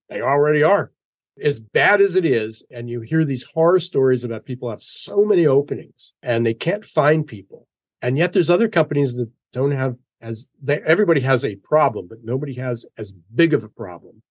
They 0.08 0.20
already 0.20 0.62
are. 0.62 0.92
As 1.40 1.60
bad 1.60 2.00
as 2.00 2.16
it 2.16 2.24
is, 2.24 2.64
and 2.70 2.90
you 2.90 3.00
hear 3.00 3.24
these 3.24 3.44
horror 3.54 3.78
stories 3.78 4.24
about 4.24 4.44
people 4.44 4.70
have 4.70 4.82
so 4.82 5.24
many 5.24 5.46
openings 5.46 6.12
and 6.22 6.44
they 6.44 6.54
can't 6.54 6.84
find 6.84 7.26
people, 7.26 7.68
and 8.02 8.18
yet 8.18 8.32
there's 8.32 8.50
other 8.50 8.68
companies 8.68 9.14
that 9.16 9.30
don't 9.52 9.70
have 9.70 9.96
as 10.20 10.48
they, 10.60 10.80
everybody 10.80 11.20
has 11.20 11.44
a 11.44 11.56
problem, 11.56 12.08
but 12.08 12.18
nobody 12.24 12.54
has 12.54 12.86
as 12.96 13.12
big 13.12 13.54
of 13.54 13.62
a 13.62 13.68
problem, 13.68 14.22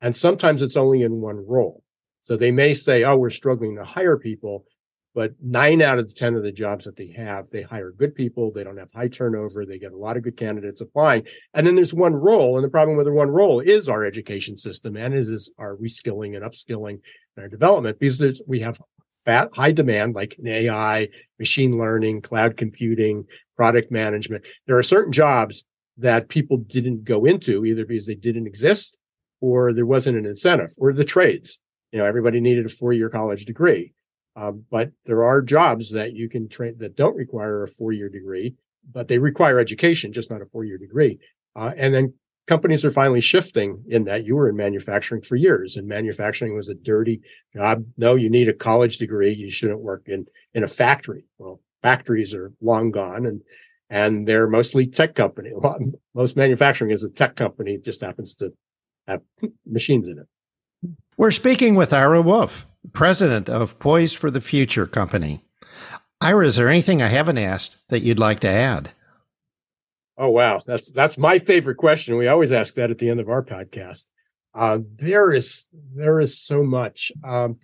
and 0.00 0.16
sometimes 0.16 0.62
it's 0.62 0.76
only 0.76 1.02
in 1.02 1.20
one 1.20 1.46
role. 1.46 1.84
So 2.22 2.36
they 2.36 2.50
may 2.50 2.74
say, 2.74 3.04
"Oh, 3.04 3.16
we're 3.16 3.30
struggling 3.30 3.76
to 3.76 3.84
hire 3.84 4.18
people," 4.18 4.64
but 5.16 5.32
nine 5.42 5.80
out 5.80 5.98
of 5.98 6.06
the 6.06 6.12
10 6.12 6.34
of 6.34 6.42
the 6.42 6.52
jobs 6.52 6.84
that 6.84 6.96
they 6.96 7.10
have, 7.16 7.48
they 7.48 7.62
hire 7.62 7.90
good 7.90 8.14
people. 8.14 8.52
They 8.52 8.62
don't 8.62 8.76
have 8.76 8.92
high 8.92 9.08
turnover. 9.08 9.64
They 9.64 9.78
get 9.78 9.92
a 9.92 9.96
lot 9.96 10.18
of 10.18 10.22
good 10.22 10.36
candidates 10.36 10.82
applying. 10.82 11.24
And 11.54 11.66
then 11.66 11.74
there's 11.74 11.94
one 11.94 12.14
role. 12.14 12.56
And 12.56 12.62
the 12.62 12.68
problem 12.68 12.98
with 12.98 13.06
the 13.06 13.12
one 13.14 13.30
role 13.30 13.60
is 13.60 13.88
our 13.88 14.04
education 14.04 14.58
system 14.58 14.94
and 14.94 15.14
is, 15.14 15.30
is 15.30 15.50
our 15.58 15.74
reskilling 15.76 16.36
and 16.36 16.44
upskilling 16.44 17.00
and 17.34 17.42
our 17.44 17.48
development 17.48 17.98
because 17.98 18.42
we 18.46 18.60
have 18.60 18.78
fat, 19.24 19.48
high 19.54 19.72
demand 19.72 20.14
like 20.14 20.36
AI, 20.44 21.08
machine 21.38 21.78
learning, 21.78 22.20
cloud 22.20 22.58
computing, 22.58 23.24
product 23.56 23.90
management. 23.90 24.44
There 24.66 24.76
are 24.76 24.82
certain 24.82 25.12
jobs 25.12 25.64
that 25.96 26.28
people 26.28 26.58
didn't 26.58 27.04
go 27.04 27.24
into 27.24 27.64
either 27.64 27.86
because 27.86 28.04
they 28.04 28.16
didn't 28.16 28.46
exist 28.46 28.98
or 29.40 29.72
there 29.72 29.86
wasn't 29.86 30.18
an 30.18 30.26
incentive 30.26 30.72
or 30.76 30.92
the 30.92 31.04
trades. 31.04 31.58
You 31.90 32.00
know, 32.00 32.04
everybody 32.04 32.38
needed 32.38 32.66
a 32.66 32.68
four 32.68 32.92
year 32.92 33.08
college 33.08 33.46
degree 33.46 33.94
um, 34.36 34.64
but 34.70 34.92
there 35.06 35.24
are 35.24 35.40
jobs 35.40 35.90
that 35.92 36.12
you 36.12 36.28
can 36.28 36.48
train 36.48 36.76
that 36.78 36.94
don't 36.94 37.16
require 37.16 37.62
a 37.62 37.68
four 37.68 37.92
year 37.92 38.10
degree, 38.10 38.54
but 38.92 39.08
they 39.08 39.18
require 39.18 39.58
education, 39.58 40.12
just 40.12 40.30
not 40.30 40.42
a 40.42 40.46
four 40.46 40.64
year 40.64 40.76
degree. 40.76 41.18
Uh, 41.56 41.72
and 41.76 41.94
then 41.94 42.12
companies 42.46 42.84
are 42.84 42.90
finally 42.90 43.22
shifting 43.22 43.82
in 43.88 44.04
that 44.04 44.26
you 44.26 44.36
were 44.36 44.48
in 44.48 44.56
manufacturing 44.56 45.22
for 45.22 45.36
years 45.36 45.76
and 45.76 45.88
manufacturing 45.88 46.54
was 46.54 46.68
a 46.68 46.74
dirty 46.74 47.22
job. 47.54 47.84
No, 47.96 48.14
you 48.14 48.28
need 48.28 48.48
a 48.48 48.52
college 48.52 48.98
degree. 48.98 49.32
You 49.32 49.50
shouldn't 49.50 49.80
work 49.80 50.02
in, 50.06 50.26
in 50.52 50.62
a 50.62 50.68
factory. 50.68 51.24
Well, 51.38 51.60
factories 51.82 52.34
are 52.34 52.52
long 52.60 52.90
gone 52.90 53.24
and, 53.24 53.40
and 53.88 54.28
they're 54.28 54.48
mostly 54.48 54.86
tech 54.86 55.14
company. 55.14 55.50
Most 56.14 56.36
manufacturing 56.36 56.90
is 56.90 57.02
a 57.02 57.10
tech 57.10 57.36
company. 57.36 57.72
It 57.74 57.84
just 57.84 58.02
happens 58.02 58.34
to 58.36 58.52
have 59.08 59.22
machines 59.66 60.08
in 60.08 60.18
it. 60.18 60.26
We're 61.16 61.30
speaking 61.30 61.74
with 61.74 61.94
Ira 61.94 62.20
Wolfe, 62.20 62.66
president 62.92 63.48
of 63.48 63.78
Poised 63.78 64.18
for 64.18 64.30
the 64.30 64.40
Future 64.40 64.86
Company. 64.86 65.42
Ira, 66.20 66.46
is 66.46 66.56
there 66.56 66.68
anything 66.68 67.02
I 67.02 67.08
haven't 67.08 67.38
asked 67.38 67.76
that 67.88 68.02
you'd 68.02 68.18
like 68.18 68.40
to 68.40 68.48
add? 68.48 68.92
Oh 70.18 70.30
wow, 70.30 70.62
that's 70.64 70.90
that's 70.90 71.18
my 71.18 71.38
favorite 71.38 71.76
question. 71.76 72.16
We 72.16 72.28
always 72.28 72.52
ask 72.52 72.74
that 72.74 72.90
at 72.90 72.98
the 72.98 73.10
end 73.10 73.20
of 73.20 73.28
our 73.28 73.42
podcast. 73.42 74.06
Uh, 74.54 74.78
there 74.96 75.32
is 75.32 75.66
there 75.94 76.20
is 76.20 76.40
so 76.40 76.62
much. 76.62 77.12
Um, 77.22 77.58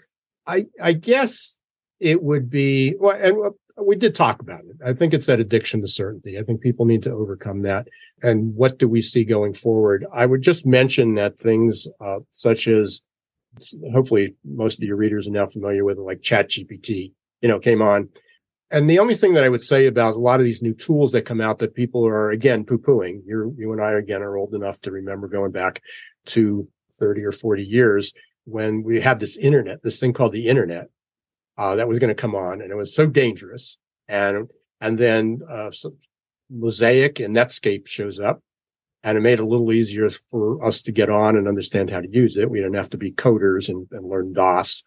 I 0.47 0.67
I 0.81 0.93
guess 0.93 1.59
it 1.99 2.23
would 2.23 2.51
be 2.51 2.95
well, 2.99 3.17
and 3.17 3.55
we 3.87 3.97
did 3.97 4.15
talk 4.15 4.41
about 4.41 4.61
it. 4.61 4.77
I 4.85 4.93
think 4.93 5.15
it's 5.15 5.27
that 5.27 5.41
addiction 5.41 5.81
to 5.81 5.87
certainty. 5.87 6.39
I 6.39 6.43
think 6.43 6.61
people 6.61 6.85
need 6.85 7.03
to 7.05 7.13
overcome 7.13 7.63
that. 7.63 7.89
And 8.23 8.55
what 8.55 8.79
do 8.79 8.89
we 8.89 9.01
see 9.01 9.25
going 9.25 9.55
forward? 9.55 10.05
I 10.13 10.27
would 10.27 10.43
just 10.43 10.67
mention 10.67 11.15
that 11.15 11.39
things 11.39 11.89
uh, 12.01 12.21
such 12.33 12.69
as 12.69 13.03
hopefully 13.93 14.35
most 14.45 14.81
of 14.81 14.85
your 14.85 14.97
readers 14.97 15.27
are 15.27 15.33
now 15.33 15.47
familiar 15.47 15.85
with 15.85 15.99
like 15.99 16.23
chat 16.23 16.49
gpt 16.49 17.13
you 17.41 17.49
know 17.49 17.59
came 17.59 17.83
on. 17.83 18.09
And 18.71 18.89
the 18.89 18.99
only 18.99 19.15
thing 19.15 19.35
that 19.35 19.45
i 19.45 19.49
would 19.49 19.63
say 19.63 19.87
about 19.87 20.15
a 20.15 20.19
lot 20.19 20.41
of 20.41 20.47
these 20.47 20.63
new 20.63 20.75
tools 20.75 21.13
that 21.13 21.23
come 21.23 21.41
out 21.41 21.59
that 21.59 21.75
people 21.75 22.07
are 22.07 22.31
again 22.31 22.65
poo-pooing 22.65 23.21
you 23.27 23.55
you 23.59 23.73
and 23.73 23.83
i 23.83 23.93
again 23.93 24.23
are 24.23 24.37
old 24.37 24.55
enough 24.55 24.81
to 24.83 24.91
remember 24.91 25.29
going 25.29 25.53
back 25.53 25.83
to 26.27 26.69
30 26.99 27.25
or 27.25 27.33
40 27.33 27.63
years 27.63 28.13
when 28.45 28.83
we 28.83 29.01
had 29.01 29.21
this 29.21 29.37
internet 29.37 29.83
this 29.83 30.01
thing 30.01 30.13
called 30.13 30.33
the 30.33 30.49
internet 30.49 30.89
uh, 31.59 31.77
that 31.77 31.89
was 31.89 31.99
going 31.99 32.09
to 32.09 32.21
come 32.21 32.35
on 32.35 32.61
and 32.61 32.71
it 32.71 32.77
was 32.77 32.95
so 32.95 33.07
dangerous. 33.07 33.79
And 34.09 34.51
and 34.81 34.99
then 34.99 35.41
uh, 35.49 35.71
mosaic 36.51 37.21
and 37.21 37.35
netscape 37.37 37.87
shows 37.87 38.19
up 38.19 38.43
and 39.05 39.19
it 39.19 39.21
made 39.21 39.35
it 39.35 39.41
a 39.41 39.47
little 39.47 39.73
easier 39.73 40.09
for 40.31 40.65
us 40.65 40.83
to 40.83 40.93
get 40.93 41.11
on 41.11 41.37
and 41.37 41.49
understand 41.49 41.91
how 41.91 42.01
to 42.01 42.09
use 42.09 42.37
it. 42.37 42.51
We 42.51 42.59
didn't 42.59 42.75
have 42.75 42.91
to 42.91 42.99
be 42.99 43.13
coders 43.13 43.69
and, 43.69 43.87
and 43.91 44.09
learn 44.09 44.33
DOS. 44.33 44.85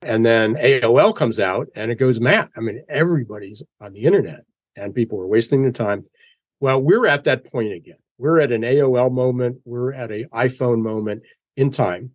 And 0.00 0.24
then 0.24 0.54
AOL 0.54 1.14
comes 1.14 1.38
out 1.38 1.68
and 1.74 1.90
it 1.90 1.96
goes 1.96 2.20
mad. 2.20 2.48
I 2.56 2.60
mean, 2.60 2.84
everybody's 2.88 3.62
on 3.80 3.92
the 3.92 4.04
internet 4.04 4.44
and 4.76 4.94
people 4.94 5.20
are 5.20 5.26
wasting 5.26 5.62
their 5.62 5.72
time. 5.72 6.04
Well, 6.60 6.80
we're 6.80 7.06
at 7.06 7.24
that 7.24 7.44
point 7.44 7.72
again. 7.72 7.98
We're 8.16 8.40
at 8.40 8.52
an 8.52 8.62
AOL 8.62 9.12
moment. 9.12 9.60
We're 9.64 9.92
at 9.92 10.10
an 10.10 10.28
iPhone 10.32 10.82
moment 10.82 11.22
in 11.56 11.70
time 11.70 12.12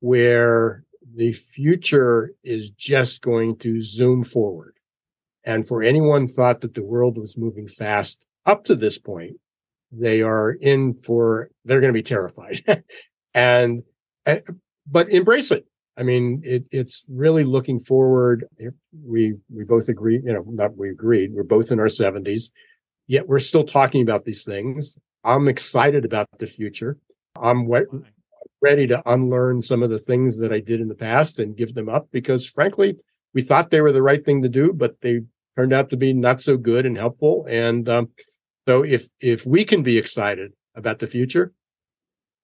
where 0.00 0.84
the 1.14 1.32
future 1.32 2.32
is 2.42 2.70
just 2.70 3.22
going 3.22 3.56
to 3.58 3.80
zoom 3.80 4.24
forward. 4.24 4.74
And 5.44 5.66
for 5.66 5.82
anyone 5.82 6.26
thought 6.26 6.60
that 6.62 6.74
the 6.74 6.84
world 6.84 7.18
was 7.18 7.38
moving 7.38 7.68
fast 7.68 8.26
up 8.44 8.64
to 8.64 8.74
this 8.74 8.98
point, 8.98 9.36
they 9.92 10.22
are 10.22 10.52
in 10.52 10.94
for 10.94 11.50
they're 11.64 11.80
going 11.80 11.92
to 11.92 11.98
be 11.98 12.02
terrified. 12.02 12.60
And, 13.34 13.82
and, 14.24 14.40
but 14.90 15.10
embrace 15.10 15.50
it. 15.50 15.66
I 15.98 16.02
mean 16.04 16.40
it, 16.42 16.64
it's 16.70 17.04
really 17.06 17.44
looking 17.44 17.78
forward. 17.78 18.46
We 19.04 19.34
we 19.54 19.64
both 19.64 19.90
agree 19.90 20.22
you 20.24 20.32
know 20.32 20.42
not 20.46 20.78
we 20.78 20.88
agreed 20.88 21.32
we're 21.34 21.42
both 21.42 21.70
in 21.70 21.78
our 21.78 21.84
70s 21.86 22.50
yet 23.06 23.28
we're 23.28 23.38
still 23.38 23.64
talking 23.64 24.02
about 24.02 24.24
these 24.24 24.44
things. 24.44 24.96
I'm 25.24 25.48
excited 25.48 26.04
about 26.04 26.28
the 26.38 26.46
future. 26.46 26.98
I'm 27.40 27.68
ready 28.62 28.86
to 28.86 29.02
unlearn 29.06 29.62
some 29.62 29.82
of 29.82 29.90
the 29.90 29.98
things 29.98 30.38
that 30.40 30.52
I 30.52 30.60
did 30.60 30.80
in 30.80 30.88
the 30.88 30.94
past 30.94 31.38
and 31.38 31.56
give 31.56 31.74
them 31.74 31.88
up 31.88 32.08
because 32.10 32.46
frankly, 32.46 32.96
we 33.34 33.42
thought 33.42 33.70
they 33.70 33.80
were 33.80 33.92
the 33.92 34.02
right 34.02 34.24
thing 34.24 34.42
to 34.42 34.48
do, 34.48 34.72
but 34.72 35.00
they 35.02 35.20
turned 35.56 35.72
out 35.72 35.90
to 35.90 35.96
be 35.96 36.12
not 36.12 36.40
so 36.40 36.56
good 36.56 36.86
and 36.86 36.96
helpful. 36.96 37.46
And 37.48 37.88
um, 37.88 38.08
so 38.66 38.82
if 38.82 39.08
if 39.20 39.46
we 39.46 39.64
can 39.64 39.82
be 39.82 39.98
excited 39.98 40.52
about 40.74 40.98
the 40.98 41.06
future, 41.06 41.52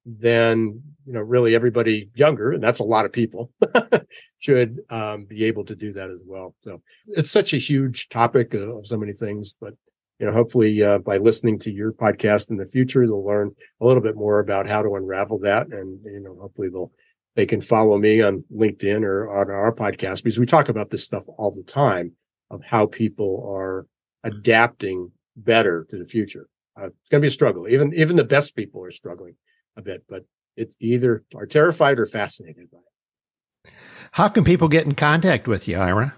then 0.04 0.82
you 1.04 1.12
know 1.12 1.20
really 1.20 1.54
everybody 1.54 2.11
younger, 2.14 2.52
and 2.52 2.62
that's 2.62 2.78
a 2.78 2.85
lot 2.85 3.04
of 3.04 3.12
people, 3.12 3.52
should 4.38 4.78
um, 4.90 5.24
be 5.24 5.44
able 5.44 5.64
to 5.64 5.74
do 5.74 5.92
that 5.94 6.11
as 6.11 6.20
well. 6.24 6.54
So 6.61 6.82
it's 7.08 7.30
such 7.30 7.52
a 7.52 7.58
huge 7.58 8.08
topic 8.08 8.54
of 8.54 8.87
so 8.87 8.96
many 8.96 9.12
things, 9.12 9.54
but 9.61 9.74
you 10.18 10.26
know 10.26 10.32
hopefully 10.32 10.82
uh, 10.82 10.98
by 10.98 11.18
listening 11.18 11.58
to 11.61 11.72
your 11.72 11.92
podcast 11.92 12.50
in 12.50 12.56
the 12.56 12.66
future, 12.66 13.06
they'll 13.06 13.24
learn 13.24 13.50
a 13.80 13.87
little 13.87 14.02
bit 14.02 14.16
more 14.16 14.38
about 14.38 14.68
how 14.68 14.82
to 14.82 14.94
unravel 14.94 15.40
that, 15.40 15.68
and 15.68 16.00
you 16.04 16.20
know 16.20 16.37
hopefully 16.40 16.68
they'll 16.68 16.92
they 17.35 17.46
can 17.46 17.61
follow 17.61 17.96
me 17.98 18.20
on 18.20 18.44
LinkedIn 18.54 19.02
or 19.02 19.35
on 19.35 19.50
our 19.50 19.74
podcast 19.74 20.22
because 20.22 20.38
we 20.38 20.46
talk 20.46 20.68
about 20.68 20.90
this 20.90 21.04
stuff 21.04 21.24
all 21.38 21.50
the 21.50 21.62
time 21.62 22.12
of 22.50 22.61
how 22.62 22.87
people 22.87 23.50
are 23.50 23.87
adapting 24.22 25.11
better 25.37 25.87
to 25.90 25.99
the 25.99 26.05
future. 26.05 26.49
Uh, 26.79 26.87
it's 26.87 27.09
going 27.11 27.21
to 27.21 27.25
be 27.25 27.29
a 27.29 27.31
struggle. 27.31 27.68
Even 27.68 27.92
even 27.95 28.16
the 28.16 28.25
best 28.25 28.57
people 28.57 28.83
are 28.85 28.90
struggling 28.90 29.37
a 29.77 29.83
bit, 29.83 30.05
but 30.09 30.25
it's 30.57 30.75
either 30.81 31.25
are 31.35 31.47
terrified 31.47 31.99
or 31.99 32.07
fascinated 32.07 32.71
by 32.71 32.79
it. 32.79 33.73
How 34.12 34.29
can 34.29 34.45
people 34.45 34.68
get 34.68 34.87
in 34.87 34.95
contact 34.95 35.47
with 35.47 35.68
you, 35.68 35.79
Ira? 35.79 36.14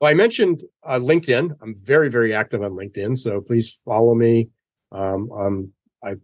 Well, 0.00 0.10
I 0.10 0.14
mentioned 0.14 0.62
uh, 0.84 0.98
LinkedIn. 0.98 1.56
I'm 1.62 1.74
very 1.80 2.10
very 2.10 2.34
active 2.34 2.62
on 2.62 2.72
LinkedIn, 2.72 3.16
so 3.16 3.40
please 3.40 3.80
follow 3.84 4.14
me. 4.14 4.48
Um, 4.92 5.30
um, 5.32 5.72
I 6.04 6.14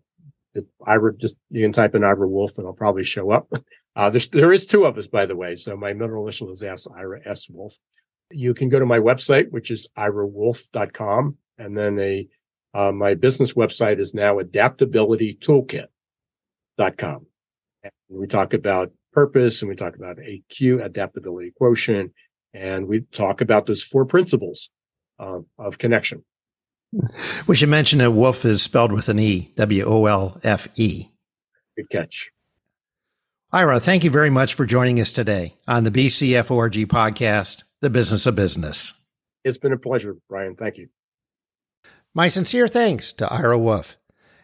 Ira 0.87 1.17
just 1.17 1.37
you 1.51 1.63
can 1.63 1.73
type 1.73 1.95
in 1.95 2.05
Ira 2.05 2.29
Wolfe 2.29 2.59
and 2.59 2.67
I'll 2.67 2.73
probably 2.73 3.05
show 3.05 3.31
up. 3.31 3.51
Uh, 3.95 4.09
there's 4.09 4.29
there 4.31 4.55
is 4.55 4.65
two 4.65 4.87
of 4.87 4.97
us, 4.97 5.07
by 5.07 5.27
the 5.27 5.37
way. 5.37 5.55
So 5.55 5.77
my 5.77 5.93
middle 5.93 6.23
initial 6.23 6.51
is 6.51 6.63
S 6.63 6.87
Ira 6.97 7.21
S 7.27 7.51
Wolfe. 7.51 7.77
You 8.31 8.55
can 8.55 8.71
go 8.71 8.79
to 8.79 8.87
my 8.87 8.99
website, 8.99 9.51
which 9.51 9.71
is 9.71 9.87
irawolfe.com, 9.99 11.37
and 11.59 11.77
then 11.77 11.99
a 11.99 12.29
uh, 12.75 12.91
my 12.91 13.13
business 13.15 13.53
website 13.53 14.01
is 14.01 14.15
now 14.15 14.39
adaptabilitytoolkit.com. 14.39 17.27
And 17.83 17.93
we 18.09 18.27
talk 18.27 18.55
about 18.55 18.93
purpose 19.13 19.61
and 19.61 19.69
we 19.69 19.77
talk 19.77 19.95
about 19.95 20.17
AQ, 20.17 20.83
adaptability 20.83 21.53
quotient, 21.57 22.13
and 22.55 22.89
we 22.89 23.01
talk 23.13 23.43
about 23.43 23.67
those 23.67 23.83
four 23.83 24.07
principles 24.07 24.71
uh, 25.19 25.41
of 25.59 25.77
connection. 25.79 26.25
We 27.47 27.57
should 27.57 27.71
mention 27.71 28.01
that 28.01 28.11
wolf 28.13 28.45
is 28.45 28.63
spelled 28.63 28.93
with 28.93 29.09
an 29.09 29.19
E, 29.19 29.53
W 29.57 29.85
O 29.85 30.05
L 30.07 30.39
F 30.43 30.69
E. 30.77 31.07
Good 31.77 31.91
catch. 31.91 32.31
Ira, 33.51 33.81
thank 33.81 34.05
you 34.05 34.11
very 34.11 34.31
much 34.31 34.55
for 34.55 34.65
joining 34.65 35.01
us 35.01 35.13
today 35.13 35.57
on 35.69 35.85
the 35.85 35.91
BCFORG 35.91 36.87
podcast, 36.87 37.65
The 37.81 37.91
Business 37.91 38.27
of 38.27 38.35
Business. 38.35 38.95
It's 39.45 39.59
been 39.59 39.73
a 39.73 39.79
pleasure, 39.79 40.17
Brian. 40.29 40.55
Thank 40.55 40.79
you. 40.79 40.89
My 42.15 42.29
sincere 42.29 42.69
thanks 42.69 43.11
to 43.15 43.33
Ira 43.33 43.59
Wolfe. 43.59 43.97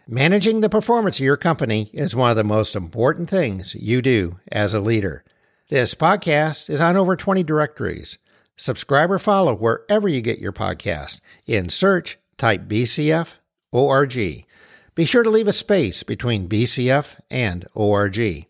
Managing 0.06 0.62
the 0.62 0.70
performance 0.70 1.18
of 1.18 1.24
your 1.26 1.36
company 1.36 1.90
is 1.92 2.16
one 2.16 2.30
of 2.30 2.36
the 2.36 2.42
most 2.42 2.74
important 2.74 3.28
things 3.28 3.74
you 3.74 4.00
do 4.00 4.40
as 4.50 4.72
a 4.72 4.80
leader. 4.80 5.22
This 5.68 5.94
podcast 5.94 6.70
is 6.70 6.80
on 6.80 6.96
over 6.96 7.14
20 7.14 7.42
directories. 7.42 8.16
Subscribe 8.56 9.10
or 9.10 9.18
follow 9.18 9.54
wherever 9.54 10.08
you 10.08 10.22
get 10.22 10.38
your 10.38 10.50
podcast. 10.50 11.20
In 11.46 11.68
search, 11.68 12.18
type 12.38 12.62
BCF 12.62 13.38
ORG. 13.70 14.14
Be 14.94 15.04
sure 15.04 15.22
to 15.22 15.28
leave 15.28 15.46
a 15.46 15.52
space 15.52 16.02
between 16.02 16.48
BCF 16.48 17.20
and 17.30 17.66
ORG. 17.74 18.46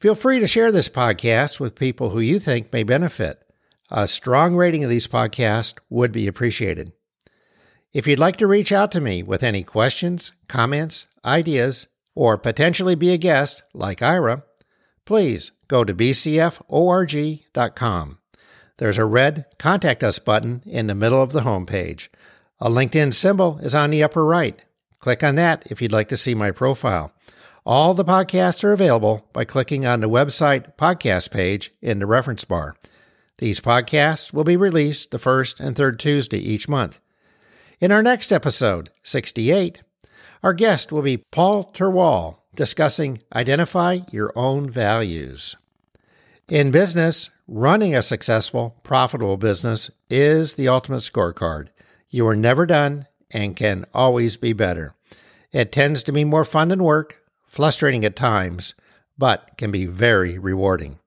Feel 0.00 0.14
free 0.14 0.40
to 0.40 0.46
share 0.46 0.72
this 0.72 0.88
podcast 0.88 1.60
with 1.60 1.74
people 1.74 2.08
who 2.08 2.20
you 2.20 2.38
think 2.38 2.72
may 2.72 2.82
benefit. 2.82 3.42
A 3.90 4.06
strong 4.06 4.56
rating 4.56 4.84
of 4.84 4.88
these 4.88 5.06
podcasts 5.06 5.78
would 5.90 6.12
be 6.12 6.26
appreciated. 6.26 6.92
If 7.96 8.06
you'd 8.06 8.18
like 8.18 8.36
to 8.36 8.46
reach 8.46 8.72
out 8.72 8.92
to 8.92 9.00
me 9.00 9.22
with 9.22 9.42
any 9.42 9.62
questions, 9.62 10.32
comments, 10.48 11.06
ideas, 11.24 11.86
or 12.14 12.36
potentially 12.36 12.94
be 12.94 13.10
a 13.10 13.16
guest 13.16 13.62
like 13.72 14.02
Ira, 14.02 14.42
please 15.06 15.52
go 15.66 15.82
to 15.82 15.94
bcforg.com. 15.94 16.58
There's 18.76 18.98
a 18.98 19.06
red 19.06 19.46
Contact 19.58 20.04
Us 20.04 20.18
button 20.18 20.62
in 20.66 20.88
the 20.88 20.94
middle 20.94 21.22
of 21.22 21.32
the 21.32 21.40
homepage. 21.40 22.08
A 22.60 22.68
LinkedIn 22.68 23.14
symbol 23.14 23.60
is 23.62 23.74
on 23.74 23.88
the 23.88 24.02
upper 24.02 24.26
right. 24.26 24.62
Click 24.98 25.24
on 25.24 25.36
that 25.36 25.66
if 25.70 25.80
you'd 25.80 25.90
like 25.90 26.10
to 26.10 26.18
see 26.18 26.34
my 26.34 26.50
profile. 26.50 27.14
All 27.64 27.94
the 27.94 28.04
podcasts 28.04 28.62
are 28.62 28.74
available 28.74 29.26
by 29.32 29.46
clicking 29.46 29.86
on 29.86 30.00
the 30.00 30.10
website 30.10 30.76
podcast 30.76 31.30
page 31.30 31.72
in 31.80 32.00
the 32.00 32.06
reference 32.06 32.44
bar. 32.44 32.76
These 33.38 33.62
podcasts 33.62 34.34
will 34.34 34.44
be 34.44 34.58
released 34.58 35.12
the 35.12 35.18
first 35.18 35.60
and 35.60 35.74
third 35.74 35.98
Tuesday 35.98 36.40
each 36.40 36.68
month. 36.68 37.00
In 37.78 37.92
our 37.92 38.02
next 38.02 38.32
episode, 38.32 38.88
68, 39.02 39.82
our 40.42 40.54
guest 40.54 40.92
will 40.92 41.02
be 41.02 41.22
Paul 41.30 41.70
Terwall 41.74 42.38
discussing 42.54 43.18
Identify 43.34 43.98
Your 44.10 44.32
Own 44.34 44.70
Values. 44.70 45.56
In 46.48 46.70
business, 46.70 47.28
running 47.46 47.94
a 47.94 48.00
successful, 48.00 48.80
profitable 48.82 49.36
business 49.36 49.90
is 50.08 50.54
the 50.54 50.68
ultimate 50.68 51.02
scorecard. 51.02 51.68
You 52.08 52.26
are 52.28 52.36
never 52.36 52.64
done 52.64 53.08
and 53.30 53.54
can 53.54 53.84
always 53.92 54.38
be 54.38 54.54
better. 54.54 54.94
It 55.52 55.70
tends 55.70 56.02
to 56.04 56.12
be 56.12 56.24
more 56.24 56.44
fun 56.44 56.68
than 56.68 56.82
work, 56.82 57.20
frustrating 57.46 58.06
at 58.06 58.16
times, 58.16 58.74
but 59.18 59.58
can 59.58 59.70
be 59.70 59.84
very 59.84 60.38
rewarding. 60.38 60.98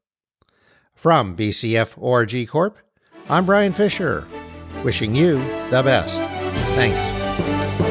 From 0.94 1.36
BCF 1.36 1.96
ORG 1.98 2.48
Corp, 2.48 2.78
I'm 3.28 3.48
Brian 3.48 3.74
Fisher, 3.74 4.28
wishing 4.84 5.16
you 5.16 5.40
the 5.72 5.82
best. 5.82 6.39
Thanks. 6.80 7.89